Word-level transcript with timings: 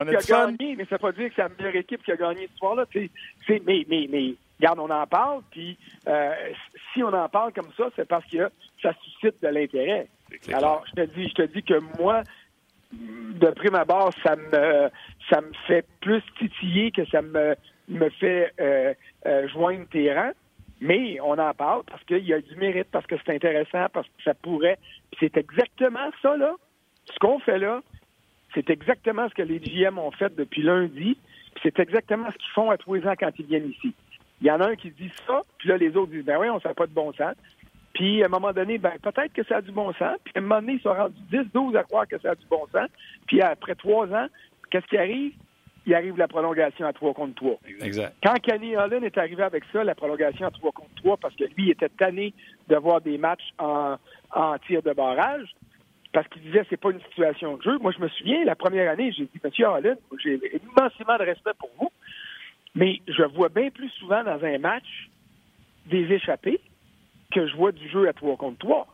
On 0.00 0.06
a 0.08 0.10
qui 0.10 0.16
a 0.16 0.20
fun. 0.20 0.52
gagné, 0.52 0.76
mais 0.76 0.84
ça 0.86 0.96
veut 0.96 1.00
pas 1.00 1.12
dire 1.12 1.28
que 1.28 1.34
c'est 1.36 1.42
la 1.42 1.48
meilleure 1.48 1.76
équipe 1.76 2.02
qui 2.02 2.12
a 2.12 2.16
gagné 2.16 2.48
ce 2.52 2.58
soir-là. 2.58 2.84
Mais, 2.94 3.60
mais, 3.66 4.08
mais, 4.10 4.34
regarde, 4.58 4.78
on 4.80 4.90
en 4.90 5.06
parle, 5.06 5.42
puis 5.50 5.78
euh, 6.08 6.34
si 6.92 7.02
on 7.02 7.12
en 7.12 7.28
parle 7.28 7.52
comme 7.52 7.72
ça, 7.76 7.90
c'est 7.96 8.08
parce 8.08 8.26
que 8.26 8.50
ça 8.82 8.92
suscite 9.02 9.40
de 9.42 9.48
l'intérêt. 9.48 10.08
Alors, 10.52 10.84
je 10.88 11.02
te 11.02 11.06
dis, 11.14 11.28
je 11.28 11.34
te 11.34 11.42
dis 11.42 11.62
que 11.62 11.78
moi, 12.00 12.22
de 12.92 13.50
prime 13.50 13.74
abord, 13.74 14.10
ça 14.22 14.36
me 14.36 14.90
ça 15.30 15.40
me 15.40 15.52
fait 15.66 15.86
plus 16.00 16.22
titiller 16.38 16.90
que 16.90 17.04
ça 17.06 17.22
me 17.22 17.54
me 17.88 18.08
fait 18.10 18.52
euh, 18.60 18.94
euh, 19.26 19.48
joindre 19.48 19.86
tes 19.90 20.12
rangs. 20.12 20.32
Mais 20.80 21.18
on 21.20 21.38
en 21.38 21.54
parle 21.54 21.82
parce 21.84 22.02
qu'il 22.04 22.24
y 22.26 22.34
a 22.34 22.40
du 22.40 22.56
mérite, 22.56 22.88
parce 22.90 23.06
que 23.06 23.14
c'est 23.24 23.34
intéressant, 23.34 23.86
parce 23.92 24.06
que 24.06 24.22
ça 24.24 24.34
pourrait. 24.34 24.78
Puis 25.10 25.18
C'est 25.20 25.36
exactement 25.36 26.10
ça, 26.20 26.36
là. 26.36 26.54
Ce 27.06 27.18
qu'on 27.18 27.38
fait 27.38 27.58
là, 27.58 27.80
c'est 28.54 28.70
exactement 28.70 29.28
ce 29.28 29.34
que 29.34 29.42
les 29.42 29.58
GM 29.58 29.98
ont 29.98 30.10
fait 30.12 30.34
depuis 30.34 30.62
lundi. 30.62 31.16
C'est 31.62 31.78
exactement 31.78 32.30
ce 32.30 32.36
qu'ils 32.36 32.52
font 32.54 32.70
à 32.70 32.76
tous 32.76 32.94
les 32.94 33.06
ans 33.06 33.14
quand 33.18 33.30
ils 33.38 33.46
viennent 33.46 33.70
ici. 33.70 33.92
Il 34.40 34.46
y 34.46 34.50
en 34.50 34.60
a 34.60 34.68
un 34.68 34.76
qui 34.76 34.90
dit 34.90 35.10
ça, 35.26 35.42
puis 35.58 35.68
là, 35.68 35.76
les 35.76 35.96
autres 35.96 36.12
disent, 36.12 36.24
ben 36.24 36.38
oui, 36.38 36.48
on 36.50 36.56
ne 36.56 36.60
fait 36.60 36.74
pas 36.74 36.86
de 36.86 36.92
bon 36.92 37.12
sens. 37.12 37.34
Puis, 37.94 38.22
à 38.22 38.26
un 38.26 38.28
moment 38.28 38.52
donné, 38.52 38.78
ben 38.78 38.92
peut-être 39.00 39.32
que 39.32 39.44
ça 39.44 39.58
a 39.58 39.60
du 39.62 39.70
bon 39.70 39.92
sens. 39.94 40.16
Puis, 40.24 40.32
à 40.34 40.38
un 40.38 40.42
moment 40.42 40.60
donné, 40.60 40.74
ils 40.74 40.80
sont 40.80 40.92
rendus 40.92 41.14
10, 41.30 41.52
12 41.54 41.76
à 41.76 41.84
croire 41.84 42.08
que 42.08 42.18
ça 42.18 42.32
a 42.32 42.34
du 42.34 42.46
bon 42.46 42.66
sens. 42.72 42.88
Puis, 43.26 43.40
après 43.40 43.76
trois 43.76 44.06
ans, 44.08 44.26
qu'est-ce 44.70 44.86
qui 44.86 44.98
arrive? 44.98 45.32
Il 45.86 45.94
arrive 45.94 46.16
la 46.16 46.26
prolongation 46.26 46.86
à 46.86 46.94
3 46.94 47.12
contre 47.12 47.34
3. 47.34 47.58
Exact. 47.82 48.14
Quand 48.24 48.34
Kenny 48.40 48.74
Holland 48.74 49.04
est 49.04 49.18
arrivé 49.18 49.42
avec 49.42 49.64
ça, 49.70 49.84
la 49.84 49.94
prolongation 49.94 50.46
à 50.46 50.50
3 50.50 50.72
contre 50.72 50.94
3, 50.96 51.18
parce 51.18 51.36
que 51.36 51.44
lui 51.44 51.64
il 51.64 51.70
était 51.70 51.90
tanné 51.90 52.32
de 52.68 52.76
voir 52.76 53.02
des 53.02 53.18
matchs 53.18 53.52
en, 53.58 53.96
en 54.32 54.58
tir 54.66 54.82
de 54.82 54.94
barrage, 54.94 55.54
parce 56.14 56.28
qu'il 56.28 56.42
disait 56.42 56.64
c'est 56.70 56.80
pas 56.80 56.92
une 56.92 57.02
situation 57.02 57.56
de 57.56 57.62
jeu. 57.62 57.76
Moi, 57.78 57.92
je 57.92 58.00
me 58.00 58.08
souviens, 58.08 58.44
la 58.44 58.54
première 58.54 58.88
année, 58.90 59.12
j'ai 59.12 59.24
dit, 59.24 59.40
Monsieur 59.42 59.66
Holland, 59.66 59.98
j'ai 60.22 60.40
immensément 60.62 61.18
de 61.18 61.24
respect 61.24 61.50
pour 61.58 61.70
vous, 61.76 61.90
mais 62.76 63.02
je 63.08 63.24
vois 63.24 63.48
bien 63.48 63.68
plus 63.70 63.90
souvent 63.90 64.22
dans 64.22 64.42
un 64.42 64.58
match 64.58 65.10
des 65.86 66.10
échappés 66.12 66.60
que 67.32 67.48
je 67.48 67.56
vois 67.56 67.72
du 67.72 67.88
jeu 67.88 68.08
à 68.08 68.12
3 68.12 68.36
contre 68.36 68.58
3. 68.58 68.86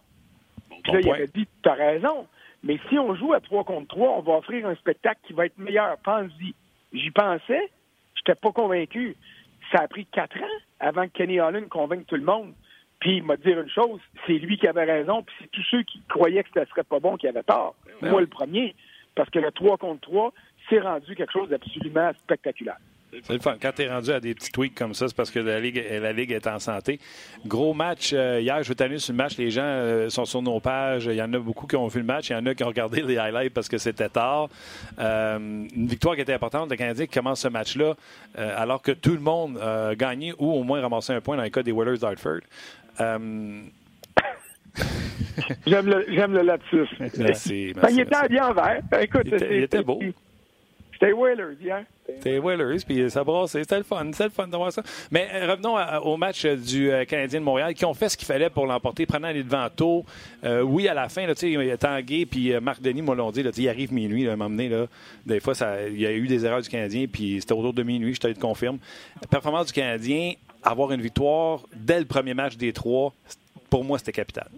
Puis 0.83 0.93
là, 0.93 1.01
il 1.01 1.11
avait 1.11 1.27
dit, 1.27 1.47
tu 1.63 1.69
as 1.69 1.75
raison, 1.75 2.27
mais 2.65 2.81
si 2.89 2.99
on 2.99 3.15
joue 3.15 3.35
à 3.35 3.41
3 3.41 3.65
contre 3.65 3.89
3, 3.89 4.17
on 4.17 4.23
va 4.23 4.39
offrir 4.39 4.67
un 4.67 4.75
spectacle 4.77 5.21
qui 5.27 5.35
va 5.35 5.45
être 5.45 5.59
meilleur. 5.59 5.99
Pense-y. 5.99 6.55
J'y 6.95 7.11
pensais, 7.11 7.71
j'étais 8.15 8.35
pas 8.35 8.51
convaincu. 8.51 9.15
Ça 9.71 9.83
a 9.83 9.89
pris 9.89 10.07
quatre 10.07 10.39
ans 10.39 10.59
avant 10.81 11.05
que 11.05 11.13
Kenny 11.13 11.39
Holland 11.39 11.69
convainque 11.69 12.07
tout 12.07 12.17
le 12.17 12.25
monde. 12.25 12.55
Puis 13.01 13.17
il 13.17 13.23
m'a 13.23 13.37
dit 13.37 13.51
une 13.51 13.69
chose, 13.69 14.01
c'est 14.27 14.35
lui 14.35 14.59
qui 14.59 14.69
avait 14.69 14.85
raison, 14.85 15.23
puis 15.23 15.35
c'est 15.41 15.51
tous 15.51 15.65
ceux 15.71 15.83
qui 15.83 16.01
croyaient 16.09 16.45
que 16.45 16.51
ce 16.55 16.65
serait 16.71 16.85
pas 16.85 17.01
bon 17.01 17.17
qui 17.17 17.27
avaient 17.27 17.43
tort. 17.43 17.75
Ben 18.03 18.11
Moi, 18.11 18.21
le 18.21 18.27
premier, 18.27 18.75
parce 19.15 19.31
que 19.31 19.39
le 19.39 19.51
3 19.51 19.79
contre 19.79 20.01
3, 20.03 20.33
c'est 20.69 20.81
rendu 20.81 21.17
quelque 21.17 21.33
chose 21.33 21.49
d'absolument 21.49 22.13
spectaculaire. 22.19 22.77
C'est 23.27 23.33
le 23.35 23.41
fun. 23.41 23.57
Quand 23.61 23.73
tu 23.75 23.83
es 23.83 23.89
rendu 23.93 24.11
à 24.13 24.21
des 24.21 24.35
petits 24.35 24.53
tweaks 24.53 24.75
comme 24.75 24.95
ça, 24.95 25.09
c'est 25.09 25.17
parce 25.17 25.31
que 25.31 25.41
la 25.41 25.59
Ligue, 25.61 25.85
la 25.91 26.13
Ligue 26.13 26.31
est 26.33 26.47
en 26.47 26.59
santé. 26.61 27.01
Gros 27.45 27.75
match 27.75 28.13
euh, 28.15 28.41
hier, 28.41 28.63
je 28.63 28.69
veux 28.69 28.75
t'amener 28.75 28.99
sur 28.99 29.13
le 29.13 29.17
match. 29.17 29.37
Les 29.37 29.51
gens 29.51 29.63
euh, 29.65 30.09
sont 30.11 30.25
sur 30.25 30.43
nos 30.43 30.61
pages. 30.61 31.07
Il 31.07 31.15
y 31.17 31.23
en 31.23 31.33
a 31.33 31.39
beaucoup 31.39 31.67
qui 31.67 31.75
ont 31.77 31.89
vu 31.89 31.99
le 32.01 32.07
match. 32.07 32.31
Il 32.31 32.35
y 32.35 32.37
en 32.37 32.47
a 32.47 32.55
qui 32.55 32.63
ont 32.63 32.69
regardé 32.69 33.03
les 33.03 33.19
highlights 33.19 33.53
parce 33.53 33.69
que 33.69 33.79
c'était 33.79 34.09
tard. 34.09 34.49
Euh, 34.99 35.39
une 35.39 35.87
victoire 35.89 36.15
qui 36.15 36.21
était 36.21 36.35
importante. 36.35 36.71
Le 36.71 36.77
Canadien 36.77 37.07
qui 37.07 37.13
commence 37.15 37.41
ce 37.41 37.49
match-là 37.49 37.95
alors 38.37 38.81
que 38.81 38.93
tout 38.93 39.13
le 39.13 39.21
monde 39.21 39.59
a 39.59 39.95
gagné 39.97 40.33
ou 40.39 40.53
au 40.53 40.63
moins 40.63 40.81
ramassé 40.81 41.13
un 41.13 41.21
point 41.21 41.37
dans 41.37 41.43
le 41.43 41.51
cas 41.51 41.63
des 41.63 41.73
Whalers 41.73 41.99
d'Hartford. 41.99 42.41
J'aime 45.67 45.87
le, 45.87 46.05
j'aime 46.09 46.33
le 46.33 46.43
lapsus. 46.43 46.87
Merci, 47.19 47.73
Ben, 47.75 47.89
il 47.91 48.01
était 48.01 48.29
bien 48.29 48.49
en 48.49 48.53
vert. 48.55 48.81
Ben, 48.91 49.01
écoute, 49.01 49.23
Il 49.25 49.35
était- 49.35 49.39
c'est- 49.49 49.57
il 49.57 49.63
était 49.65 49.83
beau. 49.83 50.01
C'était 51.01 51.13
Whalers 51.15 51.57
hier. 51.59 51.85
C'était 52.07 52.39
Whalers, 52.39 52.85
puis 52.87 53.11
ça 53.11 53.25
brassait. 53.25 53.63
C'était 53.63 53.79
le 53.79 53.85
fun. 53.85 54.05
C'était 54.13 54.25
le 54.25 54.31
fun 54.31 54.47
de 54.47 54.55
voir 54.57 54.71
ça. 54.71 54.83
Mais 55.11 55.29
euh, 55.33 55.51
revenons 55.53 55.75
à- 55.77 56.01
au 56.01 56.19
match 56.19 56.45
euh, 56.45 56.57
du 56.57 56.91
euh, 56.91 57.07
Canadien 57.07 57.41
de 57.41 57.45
Montréal 57.45 57.73
qui 57.73 57.87
ont 57.87 57.95
fait 57.95 58.11
ce 58.11 58.19
qu'il 58.19 58.27
fallait 58.27 58.51
pour 58.51 58.67
l'emporter, 58.67 59.07
prenant 59.07 59.31
les 59.31 59.43
devants 59.43 59.69
tôt. 59.75 60.05
Euh, 60.45 60.61
oui, 60.61 60.89
à 60.89 60.95
la 60.95 61.09
fin, 61.09 61.27
là, 61.27 61.35
tu 61.35 61.55
sais, 61.55 61.77
Tanguay 61.79 62.27
puis 62.27 62.53
Marc 62.61 62.83
Denis 62.83 63.01
me 63.01 63.15
l'ont 63.15 63.31
dit, 63.31 63.41
il 63.41 63.69
arrive 63.71 63.95
minuit, 63.95 64.25
là, 64.25 64.33
à 64.33 64.35
un 64.35 64.37
moment 64.37 64.51
donné, 64.51 64.69
là, 64.69 64.87
des 65.25 65.41
fois, 65.41 65.55
il 65.89 65.99
y 65.99 66.07
a 66.07 66.13
eu 66.13 66.27
des 66.27 66.45
erreurs 66.45 66.61
du 66.61 66.69
Canadien, 66.69 67.07
puis 67.11 67.41
c'était 67.41 67.55
autour 67.55 67.73
de 67.73 67.83
minuit, 67.83 68.15
je 68.15 68.21
te 68.21 68.29
le 68.29 68.35
confirme. 68.35 68.79
Performance 69.31 69.69
du 69.69 69.73
Canadien, 69.73 70.33
avoir 70.63 70.93
une 70.93 71.01
victoire 71.01 71.63
dès 71.75 71.99
le 71.99 72.05
premier 72.05 72.35
match 72.35 72.57
des 72.59 72.75
trois, 72.75 73.15
pour 73.71 73.85
moi, 73.85 73.99
c'était 73.99 74.13
capital. 74.13 74.49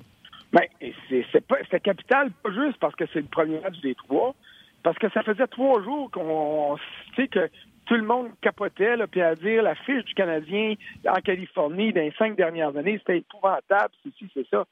Ben, 0.53 0.65
c'est, 1.09 1.83
capital, 1.83 2.31
pas 2.43 2.51
juste 2.51 2.79
parce 2.81 2.95
que 2.97 3.05
c'est 3.13 3.21
le 3.21 3.27
premier 3.27 3.61
match 3.61 3.81
des 3.81 3.95
trois, 3.95 4.35
parce 4.83 4.99
que 4.99 5.09
ça 5.11 5.23
faisait 5.23 5.47
trois 5.47 5.83
jours 5.83 6.11
qu'on, 6.11 6.77
tu 7.15 7.23
sais, 7.23 7.29
que 7.29 7.49
tout 7.87 7.95
le 7.95 8.03
monde 8.03 8.29
capotait, 8.41 8.97
là, 8.97 9.07
puis 9.07 9.21
à 9.23 9.35
dire 9.35 9.63
la 9.63 9.75
fiche 9.75 10.05
du 10.05 10.15
Canadien 10.15 10.75
en 11.09 11.21
Californie 11.21 11.93
dans 11.93 12.01
les 12.01 12.13
cinq 12.19 12.37
dernières 12.37 12.77
années, 12.77 12.99
c'était 12.99 13.19
épouvantable, 13.19 13.93
ceci, 14.05 14.31
c'est 14.35 14.47
ça. 14.49 14.65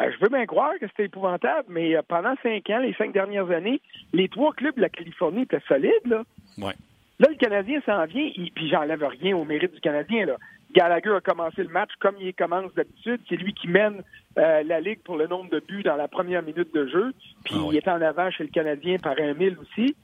Euh, 0.00 0.10
je 0.12 0.18
veux 0.20 0.28
bien 0.28 0.44
croire 0.44 0.72
que 0.80 0.86
c'était 0.88 1.04
épouvantable, 1.04 1.66
mais 1.68 1.96
euh, 1.96 2.02
pendant 2.06 2.34
cinq 2.42 2.68
ans, 2.70 2.78
les 2.80 2.94
cinq 2.94 3.12
dernières 3.12 3.50
années, 3.50 3.80
les 4.12 4.28
trois 4.28 4.52
clubs 4.52 4.74
de 4.76 4.80
la 4.82 4.88
Californie 4.88 5.42
étaient 5.42 5.60
solides, 5.68 6.06
là. 6.06 6.22
Ouais. 6.58 6.74
Là, 7.20 7.28
le 7.30 7.36
Canadien 7.36 7.80
s'en 7.86 8.04
vient, 8.06 8.28
il- 8.34 8.50
puis 8.52 8.68
j'enlève 8.68 9.04
rien 9.04 9.36
au 9.36 9.44
mérite 9.44 9.72
du 9.72 9.80
Canadien. 9.80 10.26
Là. 10.26 10.36
Gallagher 10.74 11.14
a 11.14 11.20
commencé 11.20 11.62
le 11.62 11.68
match 11.68 11.90
comme 12.00 12.16
il 12.20 12.34
commence 12.34 12.74
d'habitude. 12.74 13.20
C'est 13.28 13.36
lui 13.36 13.54
qui 13.54 13.68
mène 13.68 14.02
euh, 14.38 14.62
la 14.64 14.80
Ligue 14.80 15.00
pour 15.04 15.16
le 15.16 15.26
nombre 15.28 15.48
de 15.50 15.60
buts 15.60 15.82
dans 15.84 15.96
la 15.96 16.08
première 16.08 16.42
minute 16.42 16.74
de 16.74 16.86
jeu. 16.88 17.12
Puis 17.44 17.54
Ah 17.56 17.62
oui. 17.62 17.68
il 17.72 17.76
est 17.76 17.88
en 17.88 18.02
avant 18.02 18.30
chez 18.30 18.44
le 18.44 18.50
Canadien 18.50 18.98
par 18.98 19.14
un 19.18 19.34
mille 19.34 19.56
aussi. 19.60 19.94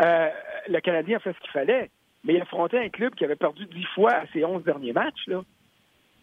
Euh, 0.00 0.28
le 0.68 0.80
Canadien 0.80 1.16
a 1.16 1.20
fait 1.20 1.32
ce 1.32 1.40
qu'il 1.40 1.50
fallait, 1.50 1.90
mais 2.24 2.34
il 2.34 2.40
affrontait 2.40 2.78
un 2.78 2.88
club 2.88 3.14
qui 3.14 3.24
avait 3.24 3.36
perdu 3.36 3.66
dix 3.66 3.84
fois 3.94 4.12
à 4.12 4.26
ses 4.32 4.44
onze 4.44 4.62
derniers 4.64 4.92
matchs. 4.92 5.26
Là. 5.26 5.42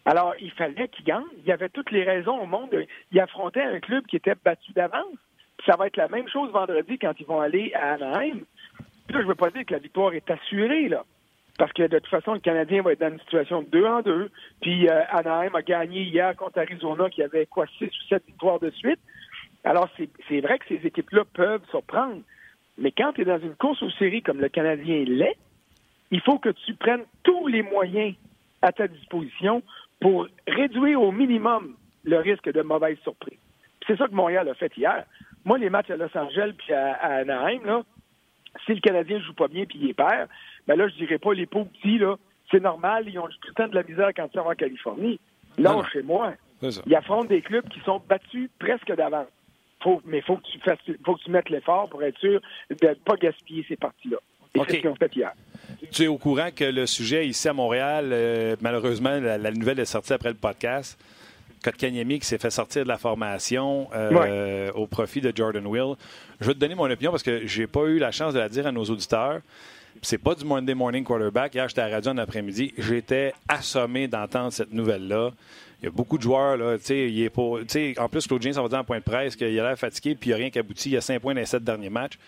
Alors, 0.04 0.34
il 0.40 0.50
fallait 0.52 0.88
qu'il 0.88 1.04
gagne. 1.04 1.22
Il 1.38 1.44
y 1.44 1.52
avait 1.52 1.68
toutes 1.68 1.90
les 1.90 2.02
raisons 2.02 2.40
au 2.40 2.46
monde. 2.46 2.70
Il 3.12 3.20
affrontait 3.20 3.62
un 3.62 3.78
club 3.78 4.04
qui 4.06 4.16
était 4.16 4.34
battu 4.42 4.72
d'avance. 4.72 5.16
Puis 5.58 5.66
ça 5.70 5.76
va 5.76 5.86
être 5.86 5.96
la 5.96 6.08
même 6.08 6.28
chose 6.28 6.50
vendredi 6.50 6.98
quand 6.98 7.12
ils 7.20 7.26
vont 7.26 7.40
aller 7.40 7.72
à 7.74 7.92
Anaheim. 7.92 8.40
Puis 9.06 9.16
là, 9.16 9.22
je 9.22 9.26
veux 9.26 9.34
pas 9.34 9.50
dire 9.50 9.64
que 9.66 9.74
la 9.74 9.78
victoire 9.80 10.12
est 10.14 10.28
assurée, 10.30 10.88
là. 10.88 11.04
Parce 11.58 11.72
que 11.72 11.82
de 11.82 11.98
toute 11.98 12.08
façon, 12.08 12.34
le 12.34 12.40
Canadien 12.40 12.82
va 12.82 12.92
être 12.92 13.00
dans 13.00 13.12
une 13.12 13.20
situation 13.20 13.62
de 13.62 13.68
2 13.68 13.84
en 13.84 14.00
2. 14.00 14.30
Puis 14.60 14.88
euh, 14.88 15.02
Anaheim 15.10 15.54
a 15.54 15.62
gagné 15.62 16.02
hier 16.02 16.34
contre 16.36 16.58
Arizona 16.58 17.10
qui 17.10 17.22
avait 17.22 17.46
quoi, 17.46 17.66
6 17.78 17.84
ou 17.84 18.08
7 18.08 18.24
victoires 18.26 18.58
de 18.58 18.70
suite. 18.70 19.00
Alors, 19.64 19.88
c'est 20.28 20.40
vrai 20.40 20.58
que 20.58 20.64
ces 20.68 20.86
équipes-là 20.86 21.22
peuvent 21.34 21.62
surprendre. 21.70 22.22
Mais 22.78 22.90
quand 22.90 23.12
tu 23.12 23.22
es 23.22 23.24
dans 23.24 23.38
une 23.38 23.54
course 23.54 23.82
aux 23.82 23.90
séries 23.90 24.22
comme 24.22 24.40
le 24.40 24.48
Canadien 24.48 25.04
l'est, 25.04 25.36
il 26.10 26.20
faut 26.20 26.38
que 26.38 26.48
tu 26.48 26.74
prennes 26.74 27.04
tous 27.22 27.46
les 27.46 27.62
moyens 27.62 28.14
à 28.60 28.72
ta 28.72 28.88
disposition 28.88 29.62
pour 30.00 30.26
réduire 30.48 31.00
au 31.00 31.12
minimum 31.12 31.76
le 32.04 32.18
risque 32.18 32.50
de 32.52 32.62
mauvaise 32.62 32.98
surprise. 33.02 33.38
C'est 33.86 33.96
ça 33.96 34.08
que 34.08 34.14
Montréal 34.14 34.48
a 34.48 34.54
fait 34.54 34.76
hier. 34.76 35.04
Moi, 35.44 35.58
les 35.58 35.70
matchs 35.70 35.90
à 35.90 35.96
Los 35.96 36.16
Angeles 36.16 36.54
puis 36.58 36.72
à, 36.72 36.94
à 36.94 37.08
Anaheim, 37.18 37.64
là, 37.64 37.82
si 38.66 38.74
le 38.74 38.80
Canadien 38.80 39.20
joue 39.20 39.34
pas 39.34 39.48
bien 39.48 39.64
puis 39.64 39.78
il 39.80 39.94
perd, 39.94 40.28
ben 40.66 40.76
là, 40.76 40.88
je 40.88 40.94
dirais 40.94 41.18
pas 41.18 41.32
les 41.34 41.46
pauvres 41.46 41.68
petits, 41.70 41.98
là, 41.98 42.16
c'est 42.50 42.60
normal, 42.60 43.04
ils 43.08 43.18
ont 43.18 43.26
tout 43.26 43.48
le 43.48 43.54
temps 43.54 43.68
de 43.68 43.74
la 43.74 43.82
misère 43.82 44.10
quand 44.14 44.28
ils 44.32 44.38
sont 44.38 44.46
en 44.46 44.54
Californie. 44.54 45.18
Non, 45.58 45.78
Non, 45.78 45.84
chez 45.84 46.02
moi, 46.02 46.34
ils 46.86 46.94
affrontent 46.94 47.28
des 47.28 47.42
clubs 47.42 47.68
qui 47.68 47.80
sont 47.80 48.00
battus 48.08 48.48
presque 48.58 48.94
d'avance. 48.94 49.26
Faut, 49.82 50.00
mais 50.04 50.18
il 50.18 50.22
faut 50.22 50.36
que 50.36 50.46
tu 50.46 50.58
fasses, 50.60 50.78
faut 51.04 51.16
que 51.16 51.22
tu 51.22 51.30
mettes 51.30 51.50
l'effort 51.50 51.88
pour 51.88 52.02
être 52.04 52.18
sûr 52.18 52.40
de 52.70 52.86
ne 52.86 52.94
pas 52.94 53.16
gaspiller 53.16 53.64
ces 53.68 53.76
parties-là. 53.76 54.18
Et 54.54 54.60
OK. 54.60 54.66
c'est 54.68 54.76
ce 54.76 54.80
qu'ils 54.80 54.90
ont 54.90 54.94
fait 54.94 55.16
hier. 55.16 55.32
Tu 55.90 56.04
es 56.04 56.06
au 56.06 56.18
courant 56.18 56.50
que 56.54 56.64
le 56.64 56.86
sujet 56.86 57.26
ici 57.26 57.48
à 57.48 57.52
Montréal, 57.52 58.10
euh, 58.12 58.54
malheureusement, 58.60 59.18
la, 59.18 59.38
la 59.38 59.50
nouvelle 59.50 59.80
est 59.80 59.86
sortie 59.86 60.12
après 60.12 60.28
le 60.28 60.36
podcast. 60.36 60.98
Kotkaniemi 61.62 62.18
qui 62.18 62.26
s'est 62.26 62.38
fait 62.38 62.50
sortir 62.50 62.82
de 62.82 62.88
la 62.88 62.98
formation 62.98 63.88
euh, 63.94 64.70
au 64.74 64.86
profit 64.86 65.20
de 65.20 65.32
Jordan 65.34 65.66
Will. 65.66 65.94
Je 66.40 66.46
vais 66.46 66.54
te 66.54 66.58
donner 66.58 66.74
mon 66.74 66.90
opinion 66.90 67.10
parce 67.10 67.22
que 67.22 67.46
j'ai 67.46 67.66
pas 67.66 67.84
eu 67.84 67.98
la 67.98 68.10
chance 68.10 68.34
de 68.34 68.40
la 68.40 68.48
dire 68.48 68.66
à 68.66 68.72
nos 68.72 68.84
auditeurs. 68.84 69.40
C'est 70.00 70.18
pas 70.18 70.34
du 70.34 70.44
Monday 70.44 70.74
Morning 70.74 71.04
Quarterback. 71.04 71.54
Hier, 71.54 71.68
j'étais 71.68 71.82
à 71.82 71.88
la 71.88 71.96
radio 71.96 72.12
en 72.12 72.18
après-midi. 72.18 72.72
J'étais 72.78 73.34
assommé 73.48 74.08
d'entendre 74.08 74.52
cette 74.52 74.72
nouvelle-là. 74.72 75.30
Il 75.80 75.86
y 75.86 75.88
a 75.88 75.90
beaucoup 75.90 76.16
de 76.16 76.22
joueurs, 76.22 76.56
là. 76.56 76.76
Il 76.88 77.22
est 77.22 77.98
en 77.98 78.08
plus, 78.08 78.26
Claude 78.26 78.42
James, 78.42 78.52
ça 78.52 78.62
va 78.62 78.68
dire 78.68 78.78
en 78.78 78.84
point 78.84 78.98
de 78.98 79.02
presse 79.02 79.36
qu'il 79.36 79.46
a 79.58 79.68
l'air 79.68 79.78
fatigué 79.78 80.14
puis 80.14 80.30
il 80.30 80.32
n'y 80.32 80.34
a 80.34 80.36
rien 80.36 80.50
qui 80.50 80.58
aboutit. 80.58 80.90
Il 80.90 80.92
y 80.92 80.96
a 80.96 81.00
cinq 81.00 81.20
points 81.20 81.34
dans 81.34 81.40
les 81.40 81.46
sept 81.46 81.64
derniers 81.64 81.90
matchs. 81.90 82.18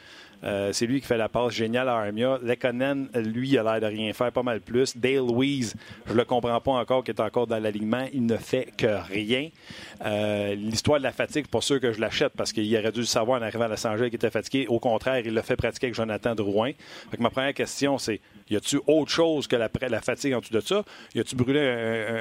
Euh, 0.43 0.73
c'est 0.73 0.87
lui 0.87 1.01
qui 1.01 1.07
fait 1.07 1.17
la 1.17 1.29
passe 1.29 1.53
géniale 1.53 1.89
à 1.89 1.97
Armia. 1.97 2.39
Lekonen, 2.43 3.09
lui, 3.15 3.51
il 3.51 3.59
a 3.59 3.63
l'air 3.63 3.81
de 3.81 3.95
rien 3.95 4.13
faire, 4.13 4.33
pas 4.33 4.43
mal 4.43 4.61
plus. 4.61 4.97
Dale 4.97 5.17
Louise, 5.17 5.75
je 6.07 6.15
le 6.15 6.25
comprends 6.25 6.61
pas 6.61 6.73
encore, 6.73 7.05
qui 7.05 7.11
est 7.11 7.21
encore 7.21 7.47
dans 7.47 7.59
l'alignement. 7.59 8.07
Il 8.13 8.27
ne 8.27 8.37
fait 8.37 8.69
que 8.77 9.03
rien. 9.09 9.49
Euh, 10.05 10.55
L'histoire 10.55 10.99
de 10.99 11.05
la 11.05 11.13
fatigue, 11.13 11.47
pour 11.47 11.63
sûr 11.63 11.81
que 11.81 11.93
je 11.93 12.01
l'achète 12.01 12.33
parce 12.37 12.53
qu'il 12.53 12.75
aurait 12.77 12.93
dû 12.93 13.01
le 13.01 13.07
savoir 13.07 13.41
en 13.41 13.45
arrivant 13.45 13.65
à 13.65 13.69
Los 13.69 13.87
Angeles 13.87 14.07
qu'il 14.07 14.17
était 14.17 14.31
fatigué. 14.31 14.67
Au 14.69 14.79
contraire, 14.79 15.23
il 15.25 15.33
l'a 15.33 15.43
fait 15.43 15.57
pratiquer 15.57 15.87
avec 15.87 15.95
Jonathan 15.95 16.35
Drouin. 16.35 16.73
Fait 17.11 17.17
que 17.17 17.23
ma 17.23 17.31
première 17.31 17.55
question, 17.55 17.99
c'est 17.99 18.21
y 18.51 18.57
a-tu 18.57 18.79
autre 18.87 19.11
chose 19.11 19.47
que 19.47 19.57
la, 19.57 19.69
fatigue 20.01 20.35
en 20.35 20.41
dessous 20.41 20.53
de 20.53 20.61
ça? 20.61 20.85
Y 21.15 21.21
a-tu 21.21 21.35
brûlé 21.35 21.61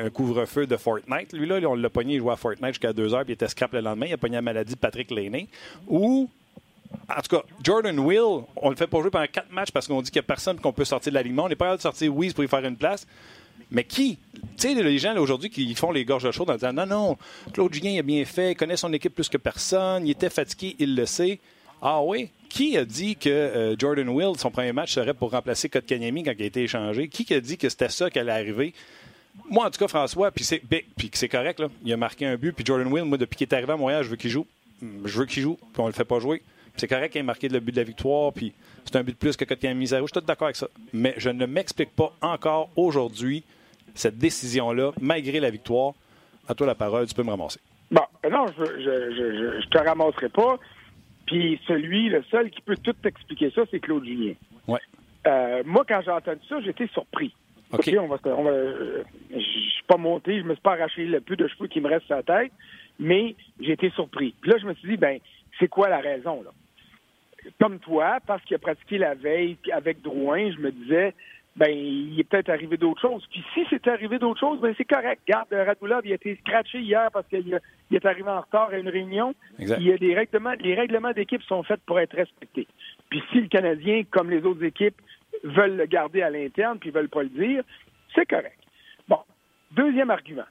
un, 0.05 0.09
couvre-feu 0.09 0.67
de 0.67 0.77
Fortnite? 0.77 1.33
Lui, 1.33 1.47
là, 1.47 1.59
on 1.67 1.75
l'a 1.75 1.89
pogné, 1.89 2.15
il 2.15 2.19
jouait 2.19 2.33
à 2.33 2.37
Fortnite 2.37 2.73
jusqu'à 2.75 2.93
2 2.93 3.13
heures, 3.13 3.23
puis 3.23 3.31
il 3.31 3.33
était 3.33 3.47
scrap 3.47 3.73
le 3.73 3.81
lendemain. 3.81 4.05
Il 4.07 4.13
a 4.13 4.17
pogné 4.17 4.35
la 4.35 4.41
maladie 4.41 4.73
de 4.73 4.79
Patrick 4.79 5.11
Laney. 5.11 5.47
Ou 5.87 6.29
en 7.09 7.21
tout 7.21 7.35
cas, 7.35 7.43
Jordan 7.61 7.99
Will, 7.99 8.45
on 8.55 8.69
le 8.69 8.75
fait 8.75 8.87
pas 8.87 9.01
jouer 9.01 9.09
pendant 9.09 9.27
quatre 9.27 9.51
matchs 9.51 9.71
parce 9.71 9.87
qu'on 9.87 10.01
dit 10.01 10.09
qu'il 10.09 10.19
n'y 10.19 10.25
a 10.25 10.27
personne 10.27 10.59
qu'on 10.59 10.73
peut 10.73 10.85
sortir 10.85 11.11
de 11.11 11.15
l'alignement. 11.15 11.45
On 11.45 11.49
n'est 11.49 11.55
pas 11.55 11.65
capable 11.65 11.79
de 11.79 11.83
sortir 11.83 12.15
Weeze 12.15 12.33
pour 12.33 12.43
y 12.43 12.47
faire 12.47 12.63
une 12.65 12.77
place. 12.77 13.05
Mais 13.71 13.83
qui? 13.83 14.17
Tu 14.33 14.41
sais, 14.57 14.73
les 14.73 14.97
gens 14.99 15.15
aujourd'hui 15.17 15.49
qui 15.49 15.73
font 15.75 15.91
les 15.91 16.05
gorges 16.05 16.29
chaudes 16.31 16.49
en 16.49 16.55
disant 16.55 16.73
non, 16.73 16.85
non, 16.85 17.17
Claude 17.53 17.73
Julien 17.73 17.99
a 17.99 18.03
bien 18.03 18.23
fait, 18.25 18.51
il 18.51 18.55
connaît 18.55 18.77
son 18.77 18.91
équipe 18.93 19.15
plus 19.15 19.29
que 19.29 19.37
personne, 19.37 20.05
il 20.05 20.11
était 20.11 20.29
fatigué, 20.29 20.75
il 20.79 20.95
le 20.95 21.05
sait. 21.05 21.39
Ah 21.81 22.01
oui? 22.01 22.29
Qui 22.49 22.77
a 22.77 22.85
dit 22.85 23.15
que 23.15 23.29
euh, 23.29 23.75
Jordan 23.77 24.07
Will, 24.09 24.37
son 24.37 24.51
premier 24.51 24.71
match, 24.71 24.93
serait 24.93 25.13
pour 25.13 25.31
remplacer 25.31 25.69
Kotkaniemi 25.69 26.23
quand 26.23 26.33
il 26.37 26.43
a 26.43 26.45
été 26.45 26.63
échangé? 26.63 27.09
Qui 27.09 27.33
a 27.33 27.41
dit 27.41 27.57
que 27.57 27.67
c'était 27.67 27.89
ça 27.89 28.09
qui 28.09 28.19
allait 28.19 28.31
arriver? 28.31 28.73
Moi, 29.49 29.65
en 29.65 29.71
tout 29.71 29.79
cas, 29.79 29.87
François, 29.87 30.31
puis 30.31 30.45
c'est, 30.45 30.61
puis 30.95 31.09
c'est 31.13 31.27
correct, 31.27 31.59
là. 31.59 31.67
il 31.83 31.91
a 31.91 31.97
marqué 31.97 32.25
un 32.25 32.37
but, 32.37 32.53
puis 32.53 32.63
Jordan 32.63 32.87
Will, 32.87 33.03
moi, 33.03 33.17
depuis 33.17 33.37
qu'il 33.37 33.47
est 33.47 33.53
arrivé 33.53 33.73
à 33.73 33.77
Montréal, 33.77 34.03
je 34.03 34.09
veux 34.09 34.15
qu'il 34.15 34.29
joue. 34.29 34.45
Je 34.81 35.19
veux 35.19 35.25
qu'il 35.25 35.41
joue, 35.41 35.55
puis 35.55 35.81
on 35.81 35.87
le 35.87 35.93
fait 35.93 36.05
pas 36.05 36.19
jouer. 36.19 36.43
C'est 36.75 36.87
correct 36.87 37.11
qu'il 37.11 37.19
ait 37.19 37.23
marqué 37.23 37.49
le 37.49 37.59
but 37.59 37.71
de 37.71 37.77
la 37.77 37.83
victoire, 37.83 38.33
puis 38.33 38.53
c'est 38.85 38.95
un 38.95 39.03
but 39.03 39.13
de 39.13 39.17
plus 39.17 39.37
que 39.37 39.45
Kotkaniemi 39.45 39.85
Je 39.87 39.95
suis 39.95 40.07
tout 40.11 40.21
d'accord 40.21 40.47
avec 40.47 40.55
ça. 40.55 40.67
Mais 40.91 41.13
je 41.17 41.29
ne 41.29 41.45
m'explique 41.45 41.95
pas 41.95 42.13
encore 42.21 42.69
aujourd'hui 42.75 43.43
cette 43.93 44.17
décision-là, 44.17 44.91
malgré 44.99 45.39
la 45.39 45.49
victoire. 45.49 45.93
À 46.47 46.55
toi 46.55 46.67
la 46.67 46.75
parole, 46.75 47.07
tu 47.07 47.13
peux 47.13 47.23
me 47.23 47.29
ramasser. 47.29 47.59
Bon, 47.91 48.01
non, 48.29 48.47
je, 48.57 48.65
je, 48.65 49.61
je, 49.61 49.67
te 49.69 49.77
ramasserai 49.77 50.29
pas. 50.29 50.59
Puis 51.27 51.59
celui, 51.67 52.09
le 52.09 52.23
seul 52.23 52.49
qui 52.49 52.61
peut 52.61 52.75
tout 52.75 52.95
expliquer 53.05 53.51
ça, 53.51 53.61
c'est 53.69 53.79
Claude 53.79 54.03
Julien. 54.03 54.33
Ouais. 54.67 54.81
Euh, 55.27 55.63
moi, 55.65 55.85
quand 55.87 56.01
j'ai 56.03 56.11
entendu 56.11 56.41
ça, 56.49 56.59
j'étais 56.61 56.87
surpris. 56.87 57.33
OK. 57.71 57.89
on 57.99 58.07
va, 58.07 58.17
on 58.25 58.43
va, 58.43 58.51
euh, 58.51 59.03
je 59.31 59.39
suis 59.39 59.83
pas 59.87 59.97
monté, 59.97 60.39
je 60.39 60.43
me 60.43 60.53
suis 60.53 60.61
pas 60.61 60.73
arraché 60.73 61.05
le 61.05 61.21
peu 61.21 61.35
de 61.35 61.47
cheveux 61.47 61.67
qui 61.67 61.81
me 61.81 61.87
reste 61.87 62.05
sur 62.05 62.15
la 62.15 62.23
tête, 62.23 62.51
mais 62.99 63.35
j'ai 63.59 63.71
été 63.71 63.89
surpris. 63.91 64.35
Puis 64.41 64.51
là, 64.51 64.57
je 64.61 64.65
me 64.65 64.73
suis 64.75 64.89
dit, 64.89 64.97
ben, 64.97 65.19
c'est 65.59 65.67
quoi 65.67 65.87
la 65.89 65.99
raison, 65.99 66.43
là? 66.43 66.51
Comme 67.59 67.79
toi, 67.79 68.19
parce 68.25 68.43
qu'il 68.43 68.55
a 68.55 68.59
pratiqué 68.59 68.97
la 68.97 69.15
veille 69.15 69.57
avec 69.71 70.01
Drouin, 70.01 70.51
je 70.51 70.59
me 70.59 70.71
disais, 70.71 71.13
ben, 71.55 71.69
il 71.69 72.19
est 72.19 72.23
peut-être 72.23 72.49
arrivé 72.49 72.77
d'autres 72.77 73.01
choses. 73.01 73.25
Puis 73.29 73.43
si 73.53 73.65
c'est 73.69 73.87
arrivé 73.87 74.17
d'autres 74.17 74.39
choses, 74.39 74.59
ben 74.59 74.73
c'est 74.75 74.85
correct. 74.85 75.21
Garde, 75.27 75.47
Radulov, 75.51 76.01
il 76.03 76.11
a 76.11 76.15
été 76.15 76.35
scratché 76.37 76.79
hier 76.79 77.09
parce 77.11 77.27
qu'il 77.27 77.59
est 77.91 78.05
arrivé 78.05 78.29
en 78.29 78.41
retard 78.41 78.69
à 78.69 78.77
une 78.77 78.89
réunion. 78.89 79.35
Il 79.59 79.83
y 79.83 79.93
a 79.93 79.97
des 79.97 80.15
règlements, 80.15 80.53
les 80.59 80.73
règlements 80.73 81.11
d'équipe 81.11 81.43
sont 81.43 81.61
faits 81.63 81.81
pour 81.85 81.99
être 81.99 82.15
respectés. 82.15 82.67
Puis 83.09 83.21
si 83.31 83.41
le 83.41 83.47
Canadien, 83.47 84.03
comme 84.09 84.31
les 84.31 84.43
autres 84.43 84.63
équipes, 84.63 84.99
veulent 85.43 85.77
le 85.77 85.85
garder 85.85 86.21
à 86.23 86.29
l'interne 86.29 86.79
puis 86.79 86.89
veulent 86.89 87.09
pas 87.09 87.23
le 87.23 87.29
dire, 87.29 87.63
c'est 88.15 88.25
correct. 88.25 88.57
Bon, 89.07 89.19
deuxième 89.71 90.09
argument. 90.09 90.45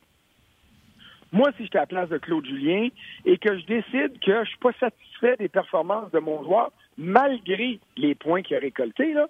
Moi, 1.32 1.50
si 1.56 1.64
j'étais 1.64 1.78
à 1.78 1.82
la 1.82 1.86
place 1.86 2.08
de 2.10 2.18
Claude 2.18 2.44
Julien 2.44 2.88
et 3.24 3.38
que 3.38 3.58
je 3.58 3.64
décide 3.64 4.20
que 4.20 4.44
je 4.44 4.48
suis 4.50 4.58
pas 4.58 4.72
satisfait 4.78 5.36
des 5.38 5.48
performances 5.48 6.10
de 6.12 6.18
mon 6.18 6.44
joueur, 6.44 6.70
malgré 6.98 7.78
les 7.96 8.14
points 8.14 8.42
qu'il 8.42 8.56
a 8.56 8.60
récoltés, 8.60 9.12
là, 9.12 9.28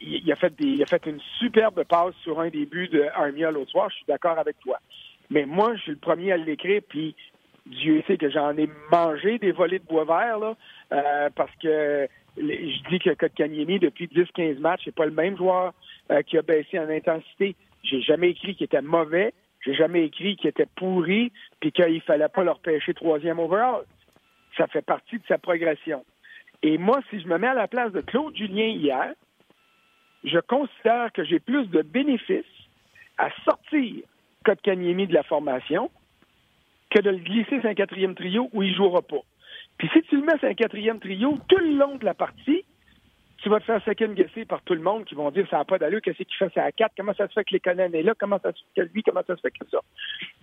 il, 0.00 0.32
a 0.32 0.36
fait 0.36 0.52
il 0.60 0.82
a 0.82 0.86
fait 0.86 1.06
une 1.06 1.20
superbe 1.38 1.82
passe 1.84 2.14
sur 2.22 2.40
un 2.40 2.48
des 2.48 2.66
buts 2.66 2.88
de 2.88 3.06
Armia 3.14 3.50
l'autre 3.50 3.70
soir. 3.70 3.90
Je 3.90 3.96
suis 3.96 4.06
d'accord 4.06 4.38
avec 4.38 4.58
toi. 4.60 4.78
Mais 5.30 5.44
moi, 5.44 5.74
je 5.76 5.82
suis 5.82 5.92
le 5.92 5.98
premier 5.98 6.32
à 6.32 6.36
l'écrire, 6.36 6.82
puis 6.88 7.14
Dieu 7.66 8.02
sait 8.06 8.16
que 8.16 8.30
j'en 8.30 8.56
ai 8.56 8.68
mangé 8.90 9.38
des 9.38 9.52
volets 9.52 9.78
de 9.78 9.84
bois 9.84 10.04
vert, 10.04 10.54
euh, 10.92 11.28
parce 11.34 11.54
que 11.62 12.08
je 12.36 12.88
dis 12.88 12.98
que 12.98 13.14
Kotkaniemi, 13.14 13.78
depuis 13.78 14.06
10-15 14.06 14.58
matchs, 14.58 14.86
n'est 14.86 14.92
pas 14.92 15.06
le 15.06 15.12
même 15.12 15.36
joueur 15.36 15.74
euh, 16.10 16.22
qui 16.22 16.38
a 16.38 16.42
baissé 16.42 16.78
en 16.78 16.88
intensité. 16.88 17.56
J'ai 17.82 18.00
jamais 18.00 18.30
écrit 18.30 18.54
qu'il 18.54 18.64
était 18.64 18.80
mauvais. 18.80 19.34
J'ai 19.64 19.74
jamais 19.74 20.04
écrit 20.04 20.36
qu'il 20.36 20.48
était 20.48 20.68
pourri, 20.76 21.32
puis 21.60 21.72
qu'il 21.72 22.00
fallait 22.02 22.28
pas 22.28 22.44
leur 22.44 22.60
pêcher 22.60 22.94
troisième 22.94 23.38
overall. 23.38 23.82
Ça 24.58 24.66
fait 24.66 24.82
partie 24.82 25.18
de 25.18 25.24
sa 25.26 25.38
progression. 25.38 26.04
Et 26.62 26.76
moi, 26.76 27.00
si 27.08 27.20
je 27.20 27.28
me 27.28 27.38
mets 27.38 27.48
à 27.48 27.54
la 27.54 27.68
place 27.68 27.92
de 27.92 28.00
Claude 28.00 28.36
Julien 28.36 28.66
hier, 28.66 29.14
je 30.24 30.38
considère 30.40 31.12
que 31.12 31.24
j'ai 31.24 31.38
plus 31.38 31.66
de 31.68 31.82
bénéfices 31.82 32.44
à 33.16 33.30
sortir 33.44 34.04
Kotkaniemi 34.44 35.06
de 35.06 35.14
la 35.14 35.22
formation 35.22 35.90
que 36.90 37.00
de 37.00 37.10
le 37.10 37.18
glisser 37.18 37.60
sur 37.60 37.68
un 37.68 37.74
quatrième 37.74 38.14
trio 38.14 38.48
où 38.52 38.62
il 38.62 38.70
ne 38.70 38.76
jouera 38.76 39.02
pas. 39.02 39.22
Puis 39.78 39.88
si 39.92 40.02
tu 40.02 40.16
le 40.16 40.22
mets 40.22 40.38
sur 40.38 40.48
un 40.48 40.54
quatrième 40.54 40.98
trio, 40.98 41.38
tout 41.48 41.58
le 41.58 41.76
long 41.76 41.96
de 41.96 42.04
la 42.04 42.14
partie, 42.14 42.64
tu 43.38 43.48
vas 43.48 43.60
te 43.60 43.66
faire 43.66 43.82
second 43.84 44.12
guesser 44.12 44.44
par 44.44 44.62
tout 44.62 44.74
le 44.74 44.80
monde 44.80 45.04
qui 45.04 45.14
vont 45.14 45.30
dire 45.30 45.46
ça 45.50 45.58
n'a 45.58 45.64
pas 45.64 45.78
d'allure, 45.78 46.00
qu'est-ce 46.00 46.18
qu'il 46.18 46.36
fait 46.36 46.52
ça 46.52 46.64
à 46.64 46.72
quatre, 46.72 46.94
comment 46.96 47.14
ça 47.14 47.28
se 47.28 47.32
fait 47.34 47.44
que 47.44 47.54
les 47.54 47.98
est 47.98 48.02
là, 48.02 48.14
comment 48.18 48.40
ça 48.42 48.52
se 48.52 48.58
fait 48.74 48.86
que 48.86 48.92
lui, 48.92 49.02
comment 49.02 49.22
ça 49.26 49.36
se 49.36 49.40
fait 49.40 49.50
que 49.50 49.68
ça. 49.70 49.78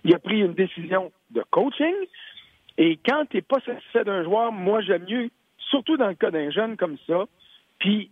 Il 0.04 0.14
a 0.14 0.18
pris 0.18 0.40
une 0.40 0.54
décision 0.54 1.12
de 1.30 1.42
coaching, 1.50 1.94
et 2.78 2.98
quand 3.06 3.24
tu 3.30 3.36
n'es 3.36 3.42
pas 3.42 3.60
satisfait 3.60 4.04
d'un 4.04 4.24
joueur, 4.24 4.52
moi 4.52 4.80
j'aime 4.82 5.04
mieux, 5.08 5.30
surtout 5.70 5.96
dans 5.96 6.08
le 6.08 6.14
cas 6.14 6.30
d'un 6.30 6.50
jeune 6.50 6.76
comme 6.76 6.96
ça, 7.06 7.24
puis 7.78 8.10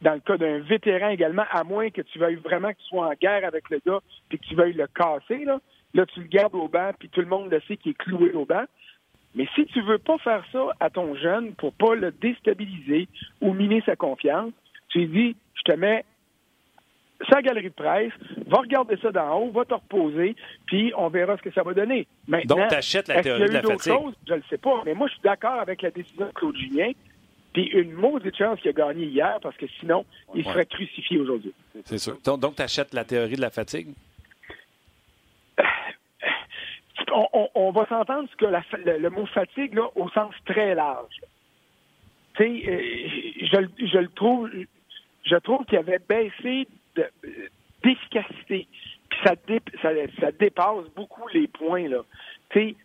dans 0.00 0.14
le 0.14 0.20
cas 0.20 0.38
d'un 0.38 0.60
vétéran 0.60 1.08
également, 1.08 1.44
à 1.50 1.64
moins 1.64 1.90
que 1.90 2.00
tu 2.02 2.18
veuilles 2.18 2.36
vraiment 2.36 2.70
que 2.70 2.78
tu 2.78 2.86
sois 2.86 3.08
en 3.08 3.12
guerre 3.12 3.44
avec 3.44 3.68
le 3.70 3.80
gars 3.84 4.00
puis 4.28 4.38
que 4.38 4.46
tu 4.46 4.54
veuilles 4.54 4.72
le 4.72 4.86
casser, 4.86 5.44
là, 5.44 5.58
là 5.94 6.06
tu 6.06 6.20
le 6.20 6.26
gardes 6.26 6.54
au 6.54 6.68
banc, 6.68 6.92
puis 6.98 7.08
tout 7.08 7.20
le 7.20 7.26
monde 7.26 7.50
le 7.50 7.60
sait 7.68 7.76
qu'il 7.76 7.92
est 7.92 7.98
cloué 7.98 8.32
au 8.32 8.46
banc. 8.46 8.64
Mais 9.34 9.46
si 9.54 9.66
tu 9.66 9.80
veux 9.82 9.98
pas 9.98 10.18
faire 10.18 10.44
ça 10.50 10.68
à 10.80 10.90
ton 10.90 11.14
jeune 11.14 11.54
pour 11.54 11.72
pas 11.74 11.94
le 11.94 12.10
déstabiliser 12.10 13.08
ou 13.40 13.52
miner 13.52 13.82
sa 13.86 13.94
confiance, 13.94 14.52
tu 14.88 15.00
lui 15.00 15.08
dis, 15.08 15.36
je 15.54 15.72
te 15.72 15.76
mets 15.76 16.04
sa 17.30 17.42
galerie 17.42 17.68
de 17.68 17.74
presse, 17.74 18.12
va 18.46 18.58
regarder 18.58 18.96
ça 18.96 19.12
d'en 19.12 19.38
haut, 19.38 19.50
va 19.50 19.64
te 19.64 19.74
reposer, 19.74 20.34
puis 20.66 20.92
on 20.96 21.08
verra 21.08 21.36
ce 21.36 21.42
que 21.42 21.52
ça 21.52 21.62
va 21.62 21.74
donner. 21.74 22.06
Maintenant, 22.30 22.58
Donc, 22.58 22.68
tu 22.68 22.74
achètes 22.76 23.08
la 23.08 23.22
théorie 23.22 23.48
de 23.48 23.54
la 23.54 23.62
fatigue. 23.62 23.92
Choses? 23.92 24.14
Je 24.28 24.34
ne 24.34 24.42
sais 24.48 24.58
pas, 24.58 24.82
mais 24.84 24.94
moi, 24.94 25.08
je 25.08 25.14
suis 25.14 25.22
d'accord 25.22 25.58
avec 25.58 25.82
la 25.82 25.90
décision 25.90 26.26
de 26.26 26.30
Claude 26.32 26.56
Julien. 26.56 26.92
Puis 27.52 27.64
une 27.64 27.92
maudite 27.92 28.36
chance 28.36 28.60
qu'il 28.60 28.68
a 28.68 28.72
gagné 28.72 29.06
hier 29.06 29.38
parce 29.42 29.56
que 29.56 29.66
sinon, 29.80 30.06
il 30.36 30.44
serait 30.44 30.66
crucifié 30.66 31.18
aujourd'hui. 31.18 31.52
C'est 31.84 31.98
sûr. 31.98 32.16
Donc, 32.22 32.54
tu 32.54 32.62
achètes 32.62 32.94
la 32.94 33.04
théorie 33.04 33.34
de 33.34 33.40
la 33.40 33.50
fatigue? 33.50 33.88
On, 37.12 37.72
va 37.72 37.86
s'entendre 37.86 38.28
que 38.38 38.46
le, 38.46 39.10
mot 39.10 39.26
fatigue, 39.26 39.74
là, 39.74 39.88
au 39.96 40.08
sens 40.10 40.32
très 40.46 40.76
large. 40.76 41.20
Tu 42.36 42.44
sais, 42.44 42.70
euh, 42.70 43.66
je, 43.82 43.98
le 43.98 44.08
trouve, 44.08 44.48
je 45.24 45.36
trouve 45.36 45.64
qu'il 45.64 45.78
avait 45.78 45.98
baissé 45.98 46.68
d'efficacité. 46.94 48.68
Puis 48.70 48.99
ça, 49.24 50.32
dépasse 50.38 50.84
beaucoup 50.96 51.26
les 51.32 51.48
points, 51.48 51.88
là. 51.88 52.02
Puis 52.50 52.76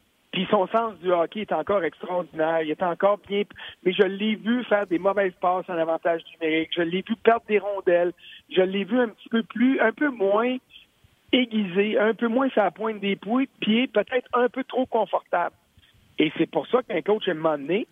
son 0.50 0.68
sens 0.68 0.96
du 1.00 1.12
hockey 1.12 1.42
est 1.42 1.54
encore 1.54 1.84
extraordinaire. 1.84 2.62
Il 2.62 2.70
est 2.70 2.84
encore 2.84 3.20
bien. 3.28 3.44
Mais 3.84 3.94
je 3.94 4.04
l'ai 4.04 4.36
vu 4.36 4.64
faire 4.66 4.86
des 4.86 5.00
mauvaises 5.00 5.34
passes 5.40 5.70
en 5.70 5.78
avantage 5.78 6.22
numérique. 6.34 6.72
Je 6.76 6.82
l'ai 6.82 7.04
vu 7.08 7.16
perdre 7.24 7.46
des 7.48 7.60
rondelles. 7.60 8.12
Je 8.50 8.62
l'ai 8.62 8.84
vu 8.84 9.00
un 9.00 9.08
petit 9.08 9.30
peu 9.30 9.44
plus, 9.44 9.80
un 9.80 9.94
peu 9.94 10.10
moins 10.10 10.58
aiguisé, 11.32 11.98
un 11.98 12.13
peu 12.13 12.27
moins 12.27 12.48
la 12.56 12.72
pointe 12.72 13.00
des 13.00 13.18
pieds, 13.60 13.88
peut-être 13.88 14.27
un 14.34 14.50
peu 14.50 14.63
trop 14.63 14.86
confortable. 14.86 15.56
Et 16.20 16.32
c'est 16.38 16.50
pour 16.50 16.68
ça 16.68 16.82
qu'un 16.84 17.01
coach, 17.01 17.27
à 17.27 17.32
un 17.32 17.36
moment 17.36 17.58
donné, 17.58 17.88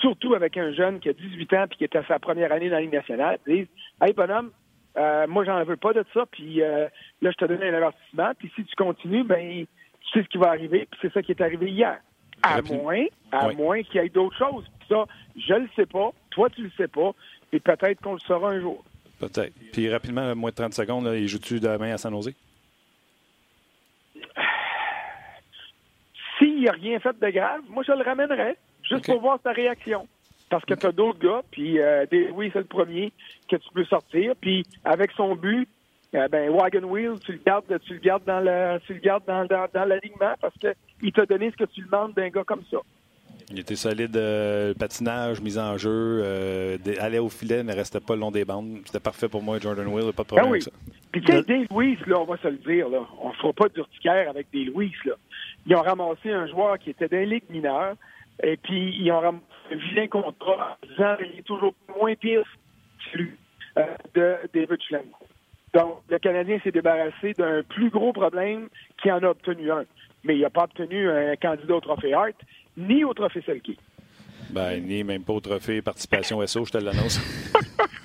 surtout 0.00 0.34
avec 0.34 0.56
un 0.56 0.72
jeune 0.72 1.00
qui 1.00 1.08
a 1.08 1.12
18 1.12 1.52
ans 1.54 1.64
puis 1.68 1.78
qui 1.78 1.84
est 1.84 1.96
à 1.96 2.04
sa 2.04 2.18
première 2.18 2.52
année 2.52 2.68
dans 2.68 2.76
la 2.76 2.82
Ligue 2.82 2.92
nationale, 2.92 3.38
dit 3.46 3.66
Hey, 4.00 4.12
bonhomme, 4.12 4.50
euh, 4.96 5.26
moi, 5.26 5.44
j'en 5.44 5.62
veux 5.64 5.76
pas 5.76 5.92
de 5.92 6.04
ça, 6.12 6.26
puis 6.30 6.62
euh, 6.62 6.88
là, 7.22 7.30
je 7.30 7.36
te 7.36 7.44
donne 7.46 7.62
un 7.62 7.74
avertissement, 7.74 8.32
puis 8.38 8.52
si 8.54 8.64
tu 8.64 8.74
continues, 8.76 9.24
ben 9.24 9.64
c'est 10.12 10.22
ce 10.22 10.28
qui 10.28 10.38
va 10.38 10.48
arriver, 10.48 10.86
puis 10.90 11.00
c'est 11.02 11.12
ça 11.12 11.22
qui 11.22 11.32
est 11.32 11.40
arrivé 11.40 11.70
hier. 11.70 11.98
À 12.42 12.60
moins, 12.60 13.04
à 13.30 13.52
moins 13.52 13.82
qu'il 13.82 14.02
y 14.02 14.04
ait 14.04 14.08
d'autres 14.08 14.36
choses. 14.36 14.64
ça, 14.88 15.04
je 15.36 15.54
le 15.54 15.68
sais 15.76 15.86
pas, 15.86 16.10
toi 16.30 16.50
tu 16.50 16.62
le 16.62 16.70
sais 16.76 16.88
pas, 16.88 17.12
et 17.52 17.60
peut-être 17.60 18.00
qu'on 18.02 18.14
le 18.14 18.20
saura 18.20 18.50
un 18.50 18.60
jour. 18.60 18.84
Peut-être. 19.18 19.54
Puis 19.72 19.88
rapidement, 19.88 20.34
moins 20.34 20.50
de 20.50 20.56
30 20.56 20.74
secondes, 20.74 21.04
là, 21.06 21.16
il 21.16 21.28
joue-tu 21.28 21.60
demain 21.60 21.94
à 21.94 21.98
San 21.98 22.12
Jose? 22.12 22.34
S'il 26.38 26.62
n'a 26.64 26.72
rien 26.72 26.98
fait 26.98 27.18
de 27.18 27.30
grave, 27.30 27.60
moi 27.68 27.84
je 27.86 27.92
le 27.92 28.02
ramènerais, 28.02 28.56
juste 28.82 29.06
pour 29.06 29.20
voir 29.20 29.38
sa 29.42 29.52
réaction. 29.52 30.08
Parce 30.52 30.66
que 30.66 30.74
tu 30.74 30.84
as 30.84 30.92
d'autres 30.92 31.18
gars, 31.18 31.40
puis 31.50 31.80
euh, 31.80 32.04
oui, 32.34 32.50
c'est 32.52 32.58
le 32.58 32.66
premier 32.66 33.10
que 33.48 33.56
tu 33.56 33.68
peux 33.72 33.86
sortir. 33.86 34.34
Puis 34.38 34.66
avec 34.84 35.10
son 35.12 35.34
but, 35.34 35.66
euh, 36.14 36.28
ben 36.28 36.50
Wagon 36.50 36.86
Wheel, 36.86 37.18
tu 37.24 37.32
le 37.32 37.38
gardes, 37.38 37.64
tu 37.86 37.94
le 37.94 38.00
gardes 38.00 38.24
dans 38.26 38.40
le, 38.40 38.78
tu 38.86 38.92
le 38.92 39.00
gardes 39.00 39.24
dans, 39.26 39.46
dans, 39.46 39.84
l'alignement 39.86 40.34
parce 40.42 40.52
que 40.58 40.74
il 41.00 41.10
t'a 41.10 41.24
donné 41.24 41.50
ce 41.52 41.56
que 41.56 41.64
tu 41.64 41.80
demandes 41.80 42.12
d'un 42.12 42.28
gars 42.28 42.44
comme 42.44 42.60
ça. 42.70 42.76
Il 43.50 43.60
était 43.60 43.76
solide, 43.76 44.14
euh, 44.14 44.74
patinage, 44.74 45.40
mise 45.40 45.58
en 45.58 45.78
jeu, 45.78 46.20
euh, 46.22 46.76
allait 47.00 47.18
au 47.18 47.30
filet, 47.30 47.62
ne 47.62 47.72
restait 47.72 48.00
pas 48.00 48.14
le 48.14 48.20
long 48.20 48.30
des 48.30 48.44
bandes. 48.44 48.80
C'était 48.84 49.00
parfait 49.00 49.30
pour 49.30 49.42
moi, 49.42 49.58
Jordan 49.58 49.86
Will, 49.86 50.12
pas 50.12 50.22
de 50.22 50.28
problème 50.28 50.50
ben 50.50 50.52
oui. 50.52 50.64
Puis 51.12 51.22
tu 51.22 51.32
sais, 51.32 51.42
des 51.44 51.66
Louis, 51.70 51.96
là, 52.06 52.20
on 52.20 52.24
va 52.24 52.36
se 52.36 52.48
le 52.48 52.58
dire, 52.58 52.90
là, 52.90 53.06
on 53.22 53.30
ne 53.30 53.34
fera 53.34 53.54
pas 53.54 53.70
d'urticaire 53.70 54.28
avec 54.28 54.48
des 54.52 54.64
Louis. 54.64 54.92
Là. 55.06 55.14
Ils 55.66 55.74
ont 55.76 55.82
ramassé 55.82 56.30
un 56.30 56.46
joueur 56.46 56.78
qui 56.78 56.90
était 56.90 57.08
d'un 57.08 57.24
ligue 57.24 57.44
mineur, 57.48 57.94
et 58.42 58.56
puis 58.56 58.96
ils 58.98 59.10
ont 59.12 59.20
ramassé 59.20 59.44
un 59.70 59.76
vilain 59.76 60.08
contrat 60.08 60.78
en 60.82 60.86
disant 60.86 61.16
qu'il 61.16 61.38
est 61.38 61.42
toujours 61.42 61.74
moins 61.98 62.14
pire 62.14 62.44
celui 63.10 63.32
euh, 63.78 63.84
de 64.14 64.36
David. 64.52 64.78
Donc, 65.74 66.02
le 66.08 66.18
Canadien 66.18 66.58
s'est 66.62 66.70
débarrassé 66.70 67.32
d'un 67.32 67.62
plus 67.62 67.90
gros 67.90 68.12
problème 68.12 68.68
qui 69.00 69.10
en 69.10 69.22
a 69.22 69.28
obtenu 69.28 69.70
un. 69.70 69.84
Mais 70.24 70.36
il 70.36 70.42
n'a 70.42 70.50
pas 70.50 70.64
obtenu 70.64 71.10
un 71.10 71.34
candidat 71.36 71.76
au 71.76 71.80
Trophée 71.80 72.12
Hart 72.12 72.36
ni 72.76 73.04
au 73.04 73.14
Trophée 73.14 73.42
Selkie. 73.44 73.78
Ben, 74.50 74.84
ni 74.84 75.02
même 75.02 75.24
pas 75.24 75.32
au 75.32 75.40
trophée 75.40 75.80
participation 75.80 76.46
SO, 76.46 76.64
je 76.66 76.72
te 76.72 76.78
l'annonce. 76.78 77.18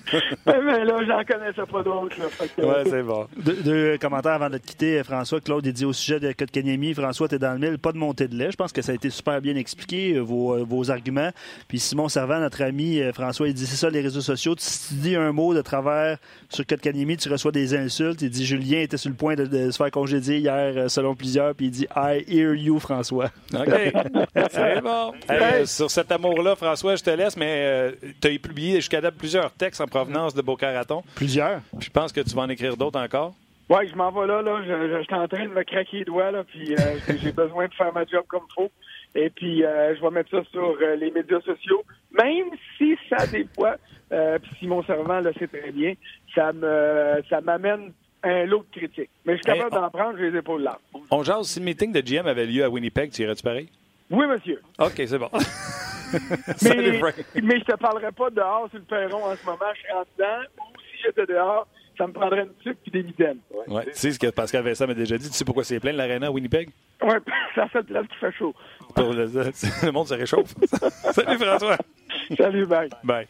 mais 0.46 0.86
là, 0.86 0.98
j'en 1.06 1.24
connaissais 1.24 1.66
pas 1.70 1.84
d'autres. 1.84 2.16
Ouais, 2.58 2.84
c'est 2.86 3.04
bon. 3.04 3.28
Deux, 3.38 3.98
commentaires 3.98 4.34
avant 4.34 4.50
de 4.50 4.58
te 4.58 4.68
quitter, 4.68 5.04
François. 5.04 5.42
Claude, 5.42 5.66
il 5.66 5.74
dit 5.74 5.86
au 5.86 5.94
sujet 5.94 6.20
de 6.20 6.32
Kotkaniemi, 6.32 6.94
François, 6.94 7.28
t'es 7.28 7.40
dans 7.40 7.54
le 7.54 7.60
mille, 7.60 7.78
pas 7.78 7.92
de 7.92 7.98
montée 7.98 8.28
de 8.28 8.36
lait. 8.36 8.52
Je 8.52 8.58
pense 8.58 8.72
que 8.72 8.82
ça 8.82 8.92
a 8.92 8.96
été 8.96 9.10
super 9.10 9.42
bien 9.42 9.56
expliqué, 9.56 10.14
euh, 10.14 10.22
vos, 10.22 10.56
euh, 10.56 10.66
vos 10.68 10.90
arguments. 10.92 11.32
Puis 11.68 11.80
Simon 11.80 12.10
Servant, 12.10 12.40
notre 12.40 12.64
ami 12.64 13.02
euh, 13.02 13.12
François, 13.12 13.48
il 13.48 13.54
dit 13.54 13.66
c'est 13.66 13.76
ça 13.76 13.90
les 13.90 14.02
réseaux 14.02 14.22
sociaux. 14.22 14.56
Si 14.58 14.90
tu 14.90 14.94
dis 14.96 15.16
un 15.16 15.32
mot 15.32 15.54
de 15.54 15.62
travers 15.62 16.18
sur 16.50 16.66
Kotkaniemi, 16.66 17.18
tu 17.18 17.30
reçois 17.30 17.52
des 17.52 17.76
insultes. 17.76 18.22
Il 18.22 18.30
dit 18.30 18.46
Julien 18.46 18.80
était 18.80 18.98
sur 18.98 19.10
le 19.10 19.16
point 19.16 19.36
de, 19.36 19.72
se 19.72 19.78
faire 19.78 19.92
congédier 19.92 20.38
hier, 20.38 20.90
selon 20.90 21.16
plusieurs. 21.16 21.54
Puis 21.56 21.68
il 21.68 21.72
dit 21.72 21.88
I 21.96 22.24
hear 22.28 22.54
you, 22.54 22.80
François. 22.80 23.32
OK. 23.54 23.68
c'est 24.52 24.82
bon. 24.82 25.14
sur 25.66 25.92
cet 25.92 26.12
amour-là, 26.12 26.56
François, 26.56 26.96
je 26.96 27.04
te 27.04 27.10
laisse, 27.10 27.36
mais 27.36 27.94
tu 28.22 28.28
as 28.28 28.40
publié 28.40 28.76
jusqu'à 28.76 29.02
date 29.02 29.16
plusieurs 29.16 29.52
textes 29.52 29.82
en 29.82 29.88
provenance 29.98 30.34
de 30.36 30.42
Boca 30.42 30.72
Raton. 30.72 31.04
Plusieurs. 31.16 31.62
Je 31.80 31.90
pense 31.90 32.12
que 32.12 32.22
tu 32.22 32.36
vas 32.36 32.44
en 32.44 32.50
écrire 32.50 32.78
d'autres 32.78 33.00
encore. 33.00 33.34
Oui, 33.70 33.88
je 33.90 33.96
m'en 33.96 34.12
vais 34.12 34.28
là. 34.28 34.42
là. 34.42 34.62
Je, 34.64 35.04
suis 35.04 35.16
en 35.16 35.28
train 35.28 35.46
de 35.46 35.54
me 35.54 35.64
craquer 35.64 36.00
les 36.00 36.06
doigts, 36.06 36.32
là, 36.32 36.44
puis 36.44 36.74
euh, 36.74 36.78
j'ai 37.22 37.32
besoin 37.32 37.68
de 37.68 37.74
faire 37.74 37.92
ma 37.94 38.06
job 38.06 38.24
comme 38.28 38.44
il 38.50 38.54
faut. 38.54 38.72
Et 39.16 39.30
puis, 39.30 39.66
euh, 39.66 39.96
je 39.96 40.02
vais 40.02 40.12
mettre 40.12 40.30
ça 40.30 40.44
sur 40.52 40.78
euh, 40.82 40.96
les 40.96 41.12
médias 41.12 41.42
sociaux, 41.42 41.84
même 42.12 42.50
si 42.78 42.96
ça, 43.10 43.26
des 43.28 43.48
fois, 43.56 43.76
puis 44.10 44.52
Simon 44.60 44.84
Servant 44.84 45.20
le 45.20 45.34
sait 45.34 45.48
très 45.48 45.72
bien, 45.72 45.94
ça 46.34 46.54
me 46.54 47.22
ça 47.30 47.42
m'amène 47.42 47.92
un 48.24 48.46
lot 48.46 48.64
de 48.72 48.80
critiques. 48.80 49.10
Mais 49.26 49.34
je 49.34 49.38
suis 49.38 49.46
capable 49.46 49.72
d'en 49.72 49.90
prendre, 49.90 50.18
j'ai 50.18 50.32
les 50.32 50.40
épaules 50.40 50.64
là. 50.64 50.78
On 51.12 51.24
jase, 51.24 51.48
si 51.48 51.60
le 51.60 51.66
meeting 51.66 51.92
de 51.92 52.00
GM 52.00 52.26
avait 52.26 52.46
lieu 52.46 52.64
à 52.64 52.70
Winnipeg, 52.70 53.12
tu 53.12 53.24
irais-tu 53.24 53.44
pareil? 53.44 53.68
Oui, 54.10 54.26
monsieur. 54.28 54.62
OK, 54.80 54.94
c'est 54.96 55.18
bon. 55.18 55.30
mais, 56.62 57.00
mais 57.42 57.60
je 57.60 57.64
te 57.66 57.76
parlerai 57.78 58.12
pas 58.12 58.30
dehors 58.30 58.70
sur 58.70 58.80
le 58.80 58.86
perron 58.86 59.24
en 59.26 59.36
ce 59.36 59.46
moment, 59.46 59.58
je 59.76 59.80
suis 59.80 59.92
en 59.94 60.04
dedans, 60.18 60.44
ou 60.60 60.80
si 60.80 61.04
j'étais 61.06 61.26
dehors, 61.26 61.68
ça 61.98 62.08
me 62.08 62.14
prendrait 62.14 62.44
une 62.44 62.54
sucre 62.64 62.80
et 62.88 62.92
des 62.92 63.04
mitaines. 63.04 63.40
Ouais. 63.68 63.86
Tu 63.86 63.92
sais 63.94 64.12
ce 64.12 64.20
que 64.20 64.28
Pascal 64.28 64.64
Vincent 64.64 64.86
m'a 64.88 64.94
déjà 64.94 65.18
dit? 65.18 65.30
Tu 65.30 65.36
sais 65.36 65.46
pourquoi 65.46 65.64
c'est 65.64 65.80
plein 65.80 65.92
l'aréna 65.94 66.28
à 66.28 66.32
Winnipeg? 66.32 66.70
Oui, 67.02 67.14
c'est 67.56 67.62
la 67.62 67.70
seule 67.70 67.86
place 67.86 68.08
qui 68.08 68.16
fait 68.18 68.32
chaud. 68.34 68.54
le, 68.96 69.04
le 69.86 69.92
monde 69.92 70.08
se 70.08 70.14
réchauffe. 70.14 70.54
Salut 71.12 71.38
François. 71.38 71.78
Salut, 72.38 72.66
bye. 72.66 72.90
Bye. 73.04 73.28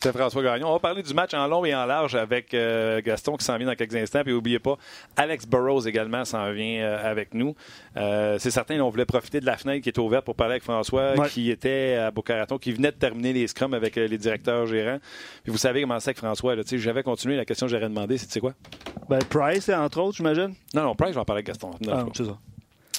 C'était 0.00 0.16
François 0.16 0.44
Gagnon. 0.44 0.68
On 0.68 0.74
va 0.74 0.78
parler 0.78 1.02
du 1.02 1.12
match 1.12 1.34
en 1.34 1.48
long 1.48 1.64
et 1.64 1.74
en 1.74 1.84
large 1.84 2.14
avec 2.14 2.54
euh, 2.54 3.02
Gaston 3.04 3.36
qui 3.36 3.44
s'en 3.44 3.56
vient 3.56 3.66
dans 3.66 3.74
quelques 3.74 3.96
instants. 3.96 4.22
Puis 4.22 4.32
n'oubliez 4.32 4.60
pas, 4.60 4.76
Alex 5.16 5.44
Burrows 5.44 5.88
également 5.88 6.24
s'en 6.24 6.52
vient 6.52 6.82
euh, 6.82 7.10
avec 7.10 7.34
nous. 7.34 7.56
Euh, 7.96 8.36
c'est 8.38 8.52
certain, 8.52 8.78
on 8.78 8.90
voulait 8.90 9.06
profiter 9.06 9.40
de 9.40 9.46
la 9.46 9.56
fenêtre 9.56 9.82
qui 9.82 9.88
était 9.88 9.98
ouverte 9.98 10.24
pour 10.24 10.36
parler 10.36 10.52
avec 10.52 10.62
François, 10.62 11.14
qui 11.26 11.50
était 11.50 11.96
à 11.96 12.12
Boca 12.12 12.46
qui 12.60 12.70
venait 12.70 12.92
de 12.92 12.96
terminer 12.96 13.32
les 13.32 13.48
scrums 13.48 13.74
avec 13.74 13.96
les 13.96 14.18
directeurs 14.18 14.68
gérants. 14.68 15.00
Puis 15.42 15.50
vous 15.50 15.58
savez 15.58 15.80
comment 15.80 15.98
c'est 15.98 16.10
avec 16.10 16.18
François. 16.18 16.54
J'avais 16.64 17.02
continué 17.02 17.34
la 17.34 17.44
question 17.44 17.66
que 17.66 17.72
j'aurais 17.72 17.88
demandé, 17.88 18.18
c'est 18.18 18.38
quoi? 18.38 18.52
Ben, 19.08 19.18
Price, 19.28 19.68
entre 19.68 20.00
autres, 20.00 20.16
j'imagine. 20.18 20.54
Non, 20.74 20.84
non, 20.84 20.94
Price, 20.94 21.10
je 21.10 21.14
vais 21.14 21.20
en 21.22 21.24
parler 21.24 21.38
avec 21.38 21.48
Gaston. 21.48 21.72
Ah, 21.90 22.04
c'est 22.14 22.24
ça. 22.24 22.38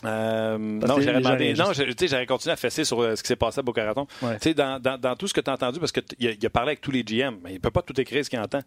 Euh, 0.06 0.58
non, 0.58 1.00
j'aurais 1.00 1.20
demandé. 1.20 1.54
Non, 1.54 1.72
j'aurais 1.74 2.26
continué 2.26 2.54
à 2.54 2.56
fesser 2.56 2.86
sur 2.86 3.02
euh, 3.02 3.16
ce 3.16 3.24
qui 3.24 3.28
s'est 3.28 3.36
passé 3.36 3.60
à 3.60 3.62
Boca 3.62 3.84
Raton. 3.84 4.08
Dans, 4.56 4.82
dans, 4.82 4.98
dans, 4.98 5.16
tout 5.16 5.28
ce 5.28 5.34
que 5.34 5.42
tu 5.42 5.50
as 5.50 5.54
entendu, 5.54 5.80
parce 5.80 5.92
qu'il 5.92 6.04
a, 6.30 6.32
il 6.32 6.46
a 6.46 6.50
parlé 6.50 6.70
avec 6.70 6.82
tous 6.82 6.92
les 6.92 7.04
GM, 7.04 7.38
mais 7.44 7.52
il 7.52 7.56
ne 7.56 7.60
peut 7.60 7.72
pas 7.72 7.82
tout 7.82 8.00
écrire 8.00 8.24
ce 8.24 8.30
qu'il 8.30 8.40
entend. 8.40 8.62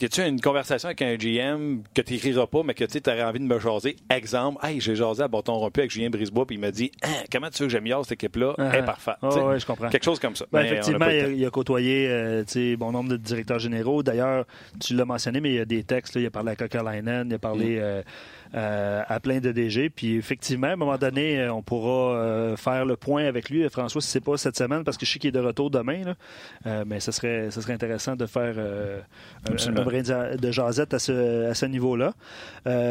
Y 0.00 0.06
a-tu 0.06 0.22
une 0.22 0.40
conversation 0.40 0.88
avec 0.88 1.02
un 1.02 1.14
GM 1.14 1.82
que 1.94 2.02
tu 2.02 2.14
n'écriras 2.14 2.48
pas, 2.48 2.62
mais 2.64 2.74
que 2.74 2.84
tu 2.84 2.98
aurais 3.08 3.22
envie 3.22 3.38
de 3.38 3.44
me 3.44 3.60
jaser? 3.60 3.94
Exemple, 4.10 4.58
hey, 4.66 4.80
j'ai 4.80 4.96
jasé 4.96 5.22
à 5.22 5.28
bâton 5.28 5.54
rompu 5.54 5.80
avec 5.80 5.92
Julien 5.92 6.10
Brisebois, 6.10 6.46
puis 6.46 6.56
il 6.56 6.60
m'a 6.60 6.72
dit, 6.72 6.90
hein, 7.02 7.22
comment 7.30 7.48
tu 7.48 7.62
veux 7.62 7.68
que 7.68 7.72
j'améliore 7.72 8.04
cette 8.04 8.12
équipe-là? 8.12 8.54
Elle 8.58 8.64
est 8.64 8.80
uh-huh. 8.80 8.84
parfaite. 8.84 9.16
oui, 9.22 9.60
je 9.60 9.66
comprends. 9.66 9.88
Quelque 9.90 10.04
chose 10.04 10.18
comme 10.18 10.34
ça. 10.34 10.46
Ben, 10.50 10.64
effectivement, 10.64 11.08
il 11.08 11.44
a, 11.46 11.50
côtoyé 11.50 12.08
euh, 12.10 12.44
bon 12.76 12.90
nombre 12.90 13.10
de 13.10 13.16
directeurs 13.16 13.60
généraux. 13.60 14.02
D'ailleurs, 14.02 14.46
tu 14.80 14.94
l'as 14.94 15.04
mentionné, 15.04 15.40
mais 15.40 15.50
il 15.50 15.56
y 15.56 15.60
a 15.60 15.64
des 15.64 15.84
textes. 15.84 16.16
Là, 16.16 16.22
il 16.22 16.26
a 16.26 16.30
parlé 16.30 16.52
à 16.52 16.56
Coca-Linen, 16.56 17.28
il 17.30 17.34
a 17.34 17.38
parlé. 17.38 17.76
Mm. 17.76 17.82
Euh, 17.82 18.02
euh, 18.54 19.02
à 19.08 19.18
plein 19.18 19.40
de 19.40 19.50
DG. 19.50 19.90
Puis 19.90 20.14
effectivement, 20.14 20.68
à 20.68 20.72
un 20.72 20.76
moment 20.76 20.96
donné, 20.96 21.48
on 21.48 21.60
pourra 21.60 22.14
euh, 22.14 22.56
faire 22.56 22.84
le 22.84 22.96
point 22.96 23.24
avec 23.24 23.50
lui. 23.50 23.68
François, 23.68 24.00
si 24.00 24.08
c'est 24.08 24.20
pas 24.20 24.36
cette 24.36 24.56
semaine, 24.56 24.84
parce 24.84 24.96
que 24.96 25.04
je 25.04 25.10
sais 25.10 25.18
qu'il 25.18 25.28
est 25.28 25.32
de 25.32 25.40
retour 25.40 25.70
demain, 25.70 26.14
mais 26.86 27.00
ce 27.00 27.10
serait, 27.10 27.50
ce 27.50 27.60
serait 27.60 27.72
intéressant 27.72 28.14
de 28.14 28.26
faire 28.26 28.54
un, 28.58 29.83
brin 29.84 30.02
de 30.02 30.50
jasette 30.50 30.94
à 30.94 30.98
ce, 30.98 31.50
à 31.50 31.54
ce 31.54 31.66
niveau-là. 31.66 32.14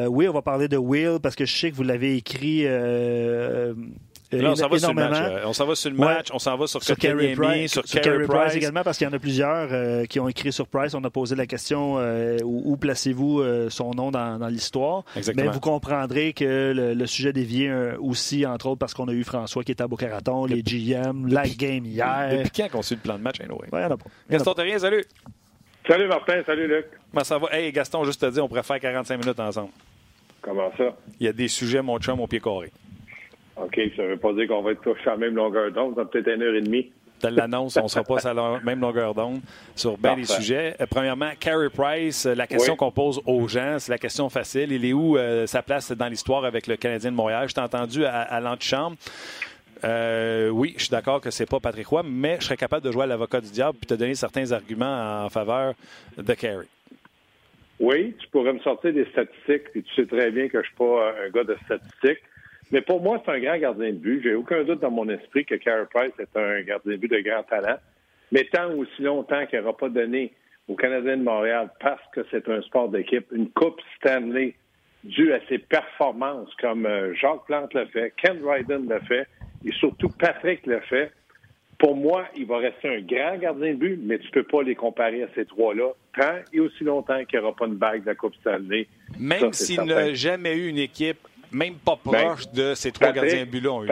oui, 0.10 0.28
on 0.28 0.34
va 0.34 0.42
parler 0.42 0.68
de 0.68 0.78
Will, 0.78 1.20
parce 1.22 1.36
que 1.36 1.46
je 1.46 1.56
sais 1.56 1.72
que 1.72 1.76
vous 1.76 1.84
l'avez 1.84 2.16
écrit 2.16 2.66
on 4.42 4.56
s'en 4.56 4.68
va 4.68 4.80
sur 4.80 4.90
le 4.90 4.96
match. 4.96 5.42
On 5.46 5.54
s'en 5.54 5.66
va 5.66 5.76
sur 5.76 5.90
le 5.92 5.98
match, 5.98 6.28
on 6.34 6.40
s'en 6.40 6.58
va 6.58 6.68
sur, 6.68 6.84
sur 6.84 6.96
Carey 6.98 7.34
Price, 7.36 7.72
sur, 7.72 7.84
Carey 7.84 8.26
Price. 8.26 8.56
également, 8.56 8.84
parce 8.84 8.98
qu'il 8.98 9.08
y 9.08 9.10
en 9.10 9.14
a 9.14 9.20
plusieurs 9.20 9.70
euh, 9.72 10.06
qui 10.06 10.20
ont 10.20 10.28
écrit 10.28 10.52
sur 10.52 10.68
Price. 10.68 10.94
On 10.94 11.04
a 11.04 11.10
posé 11.10 11.36
la 11.36 11.46
question 11.46 11.96
euh, 11.98 12.38
où, 12.44 12.78
placez-vous 12.78 13.40
euh, 13.40 13.70
son 13.70 13.92
nom 13.92 14.12
dans, 14.12 14.48
l'histoire. 14.48 15.04
Mais 15.36 15.48
vous 15.48 15.60
comprendrez 15.60 16.34
que 16.34 16.74
le, 16.76 17.06
sujet 17.06 17.34
dévié 17.34 17.72
aussi, 18.00 18.46
entre 18.46 18.68
autres, 18.68 18.80
parce 18.80 18.94
qu'on 18.94 19.08
a 19.08 19.14
eu 19.14 19.24
François 19.24 19.64
qui 19.64 19.72
était 19.72 19.84
à 19.84 19.88
Boca-Raton, 19.88 20.46
les 20.46 20.64
GM, 20.64 21.28
la 21.28 21.48
game 21.48 21.86
hier. 21.86 22.30
Depuis 22.32 22.50
quand 22.56 22.70
qu'on 22.70 22.82
suit 22.82 22.96
le 22.96 23.02
plan 23.02 23.18
de 23.18 23.24
match, 23.24 23.40
anyway? 23.42 23.68
Ouais, 23.72 23.88
pas. 23.88 23.98
Gaston 24.30 24.54
rien, 24.58 24.80
salut. 24.80 25.06
Salut 25.88 26.08
Martin, 26.08 26.42
salut 26.46 26.68
Luc. 26.68 26.86
Comment 27.12 27.24
ça 27.24 27.38
va? 27.38 27.48
Hey 27.52 27.72
Gaston, 27.72 28.06
juste 28.06 28.22
te 28.22 28.30
dire, 28.30 28.44
on 28.44 28.48
pourrait 28.48 28.63
faire 28.63 28.80
45 28.80 29.18
minutes 29.18 29.40
ensemble. 29.40 29.72
Comment 30.42 30.72
ça? 30.78 30.96
Il 31.20 31.25
y 31.25 31.30
a 31.30 31.34
des 31.34 31.48
sujets, 31.48 31.82
mon 31.82 32.00
chum, 32.00 32.20
au 32.20 32.28
pied 32.28 32.40
carré. 32.40 32.72
OK, 33.58 33.80
ça 33.96 34.04
ne 34.04 34.08
veut 34.10 34.18
pas 34.18 34.34
dire 34.34 34.48
qu'on 34.48 34.62
va 34.62 34.72
être 34.72 34.82
tous 34.82 34.98
à 35.06 35.12
la 35.12 35.18
même 35.18 35.36
longueur 35.36 35.72
d'onde, 35.72 35.96
ça 35.96 36.06
peut-être 36.06 36.28
une 36.28 36.42
heure 36.42 36.56
et 36.56 36.62
demie. 36.62 36.92
Tu 37.20 37.30
l'annonce, 37.30 37.78
on 37.78 37.84
ne 37.84 37.88
sera 37.88 38.04
pas 38.04 38.28
à 38.28 38.34
la 38.34 38.60
même 38.63 38.82
longueur 38.82 39.13
d'onde 39.13 39.40
sur 39.75 39.98
bien 39.98 40.16
des 40.16 40.25
sujets. 40.25 40.75
Euh, 40.82 40.86
premièrement, 40.90 41.32
Carey 41.40 41.70
Price, 41.70 42.25
euh, 42.25 42.36
la 42.36 42.48
question 42.48 42.75
qu'on 42.75 42.92
pose 42.92 43.22
aux 43.25 43.48
gens, 43.48 43.78
c'est 43.80 43.92
la 43.92 43.98
question 43.98 44.30
facile. 44.30 44.72
Il 44.72 44.84
est 44.84 44.94
où 44.94 45.18
euh, 45.18 45.48
sa 45.48 45.62
place 45.62 45.92
dans 45.92 46.08
l'histoire 46.08 46.44
avec 46.44 46.68
le 46.68 46.75
Canadien 46.75 47.12
de 47.12 47.16
Montréal? 47.16 47.48
Je 47.48 47.54
t'ai 47.54 47.62
entendu 47.62 48.06
à, 48.06 48.40
l'antichambre. 48.42 48.98
Oui, 49.84 50.74
je 50.78 50.84
suis 50.84 50.92
d'accord 50.92 51.22
que 51.22 51.32
c'est 51.32 51.50
pas 51.50 51.60
Patrick 51.60 51.88
Roy, 51.88 52.04
mais 52.04 52.38
je 52.40 52.46
serais 52.46 52.58
capable 52.58 52.86
de 52.86 52.92
jouer 52.92 53.04
à 53.04 53.08
l'avocat 53.08 53.42
du 53.42 53.52
diable 53.52 53.78
et 53.82 53.86
te 53.86 53.94
donner 53.94 54.16
certains 54.16 54.52
arguments 54.52 55.25
en 55.25 55.30
faveur 55.30 55.74
de 56.18 56.34
Carey. 56.34 56.68
Oui, 57.80 58.16
tu 58.20 58.28
pourrais 58.30 58.54
me 58.54 58.60
sortir 58.60 58.94
des 58.94 59.06
statistiques, 59.06 59.68
et 59.75 59.82
tu 59.82 59.94
sais 59.96 60.06
très 60.06 60.32
bien 60.32 60.48
que 60.48 60.54
je 60.54 60.58
ne 60.60 60.63
suis 60.63 60.75
pas 60.75 61.13
un 61.25 61.30
gars 61.30 61.44
de 61.44 61.58
statistiques. 61.66 62.24
Mais 62.72 62.82
pour 62.82 63.02
moi, 63.02 63.22
c'est 63.25 63.32
un 63.32 63.40
grand 63.40 63.58
gardien 63.58 63.92
de 63.92 63.98
but. 63.98 64.22
J'ai 64.24 64.36
aucun 64.36 64.63
doute 64.63 64.80
dans 64.80 64.92
mon 64.92 65.10
esprit 65.10 65.46
que 65.46 65.56
Carey 65.56 65.86
Price 65.94 66.13
est 66.18 66.38
un 66.38 66.62
gardien 66.62 66.94
de 66.94 66.98
but 66.98 67.12
de 67.12 67.20
grand 67.20 67.44
talent. 67.44 67.78
Mais 68.32 68.46
tant 68.52 68.72
aussi 68.74 69.02
longtemps 69.02 69.46
qu'il 69.46 69.60
n'aura 69.60 69.78
pas 69.78 69.90
donné 69.90 70.34
aux 70.68 70.75
Canadiens 70.75 71.18
de 71.18 71.24
Montréal, 71.24 71.70
parce 71.80 72.02
que 72.13 72.22
c'est 72.32 72.48
un 72.50 72.62
sport 72.62 72.90
d'équipe, 72.90 73.25
une 73.32 73.50
Coupe 73.50 73.82
Stanley 73.98 74.56
due 75.04 75.34
à 75.34 75.40
ses 75.50 75.58
performances, 75.58 76.50
comme 76.62 76.86
euh, 76.86 77.13
Jacques 77.16 77.46
Plante 77.48 77.74
l'a 77.74 77.86
fait, 77.88 78.13
Ken 78.16 78.40
Ryden 78.44 78.88
l'a 78.88 79.02
fait, 79.02 79.28
et 79.65 79.72
surtout 79.74 80.10
Patrick 80.10 80.65
l'a 80.65 80.82
fait, 80.82 81.12
pour 81.79 81.96
moi, 81.96 82.25
il 82.36 82.46
va 82.46 82.58
rester 82.58 82.88
un 82.88 83.01
grand 83.01 83.38
gardien 83.38 83.74
de 83.74 83.77
but, 83.77 84.00
mais 84.01 84.20
tu 84.20 84.27
ne 84.27 84.32
peux 84.32 84.43
pas 84.43 84.63
les 84.63 84.75
comparer 84.75 85.24
à 85.24 85.27
ces 85.36 85.46
trois-là 85.46 85.91
tant 86.17 86.36
et 86.53 86.60
aussi 86.60 86.84
longtemps 86.84 87.24
qu'il 87.25 87.39
n'y 87.39 87.46
aura 87.46 87.55
pas 87.55 87.65
une 87.65 87.75
bague 87.75 88.01
de 88.01 88.08
la 88.08 88.15
Coupe 88.15 88.36
Stanley. 88.36 88.88
Même 89.20 89.51
s'il 89.53 89.82
n'a 89.82 90.13
jamais 90.13 90.55
eu 90.55 90.70
une 90.70 90.77
équipe 90.77 91.20
même 91.51 91.75
pas 91.75 91.98
ben, 92.05 92.12
proche 92.12 92.51
de 92.51 92.74
ces 92.74 92.91
trois 92.91 93.12
gardiens 93.12 93.46
de 93.46 93.50
but-là 93.50 93.84
eu. 93.84 93.89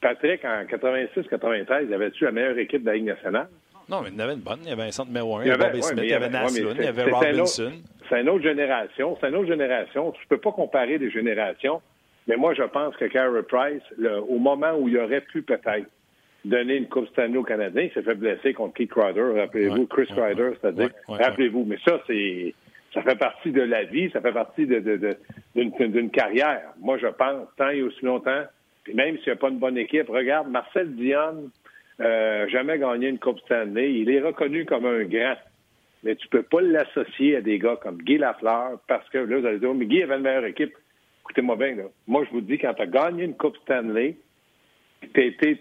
Patrick, 0.00 0.44
en 0.44 0.64
86-93, 0.64 1.92
avait-tu 1.92 2.24
la 2.24 2.32
meilleure 2.32 2.58
équipe 2.58 2.82
de 2.82 2.86
la 2.86 2.94
Ligue 2.94 3.06
nationale? 3.06 3.48
Non, 3.88 4.02
mais 4.02 4.08
il 4.10 4.14
y 4.14 4.16
en 4.16 4.24
avait 4.24 4.34
une 4.34 4.40
bonne. 4.40 4.60
Il 4.62 4.68
y 4.68 4.72
avait 4.72 4.82
un 4.82 4.90
centre 4.90 5.08
numéro 5.08 5.36
1, 5.38 5.42
il 5.42 5.48
y 5.48 5.50
avait 5.50 5.64
Bobby 5.64 5.82
Smith, 5.82 6.00
il 6.02 6.10
y 6.10 6.14
avait 6.14 6.28
Naslund, 6.28 6.76
il 6.78 6.84
y 6.84 6.88
avait 6.88 7.10
Robinson. 7.10 7.72
C'est 8.08 8.20
une 8.20 8.28
autre 8.28 8.42
génération. 8.42 9.16
C'est 9.20 9.28
une 9.28 9.36
autre 9.36 9.48
génération. 9.48 10.12
Tu 10.12 10.20
ne 10.22 10.28
peux 10.28 10.38
pas 10.38 10.52
comparer 10.52 10.98
des 10.98 11.10
générations. 11.10 11.80
Mais 12.26 12.36
moi, 12.36 12.54
je 12.54 12.62
pense 12.62 12.96
que 12.96 13.04
Carey 13.06 13.42
Price, 13.42 13.82
au 14.28 14.38
moment 14.38 14.74
où 14.78 14.88
il 14.88 14.98
aurait 14.98 15.20
pu 15.20 15.42
peut-être 15.42 15.88
donner 16.44 16.76
une 16.76 16.88
Coupe 16.88 17.08
Stanley 17.08 17.38
au 17.38 17.42
Canadien, 17.42 17.82
il 17.82 17.92
s'est 17.92 18.02
fait 18.02 18.14
blesser 18.14 18.52
contre 18.52 18.74
Keith 18.74 18.92
Ryder, 18.94 19.40
rappelez-vous, 19.40 19.86
Chris 19.86 20.08
Ryder, 20.10 20.50
c'est-à-dire, 20.60 20.90
rappelez-vous. 21.08 21.64
Mais 21.64 21.78
ça, 21.84 22.00
c'est 22.06 22.54
ça 22.94 23.02
fait 23.02 23.18
partie 23.18 23.50
de 23.50 23.60
la 23.60 23.84
vie, 23.84 24.10
ça 24.10 24.20
fait 24.20 24.32
partie 24.32 24.66
d'une 24.66 26.10
carrière. 26.10 26.72
Moi, 26.80 26.96
je 26.98 27.08
pense, 27.08 27.46
tant 27.56 27.68
et 27.68 27.82
aussi 27.82 28.02
longtemps, 28.04 28.44
puis 28.84 28.94
même 28.94 29.18
s'il 29.18 29.26
n'y 29.26 29.32
a 29.32 29.36
pas 29.36 29.48
une 29.48 29.58
bonne 29.58 29.76
équipe, 29.76 30.08
regarde, 30.08 30.48
Marcel 30.48 30.94
Dion, 30.94 31.50
euh, 32.00 32.48
jamais 32.48 32.78
gagné 32.78 33.08
une 33.08 33.18
Coupe 33.18 33.40
Stanley. 33.40 33.94
Il 33.94 34.10
est 34.10 34.20
reconnu 34.20 34.64
comme 34.64 34.86
un 34.86 35.04
grand. 35.04 35.36
Mais 36.04 36.14
tu 36.14 36.28
peux 36.28 36.42
pas 36.42 36.60
l'associer 36.60 37.36
à 37.36 37.40
des 37.40 37.58
gars 37.58 37.76
comme 37.82 37.98
Guy 37.98 38.18
Lafleur 38.18 38.78
parce 38.86 39.08
que 39.10 39.18
là, 39.18 39.38
vous 39.40 39.46
allez 39.46 39.58
dire, 39.58 39.74
mais 39.74 39.86
Guy 39.86 40.02
avait 40.02 40.16
une 40.16 40.22
meilleure 40.22 40.44
équipe. 40.44 40.72
Écoutez-moi 41.26 41.56
bien, 41.56 41.74
là. 41.74 41.84
Moi, 42.06 42.24
je 42.24 42.30
vous 42.30 42.40
dis, 42.40 42.56
quand 42.56 42.72
tu 42.74 42.82
as 42.82 42.86
gagné 42.86 43.24
une 43.24 43.36
Coupe 43.36 43.56
Stanley, 43.64 44.16
tu 45.12 45.26
été 45.26 45.56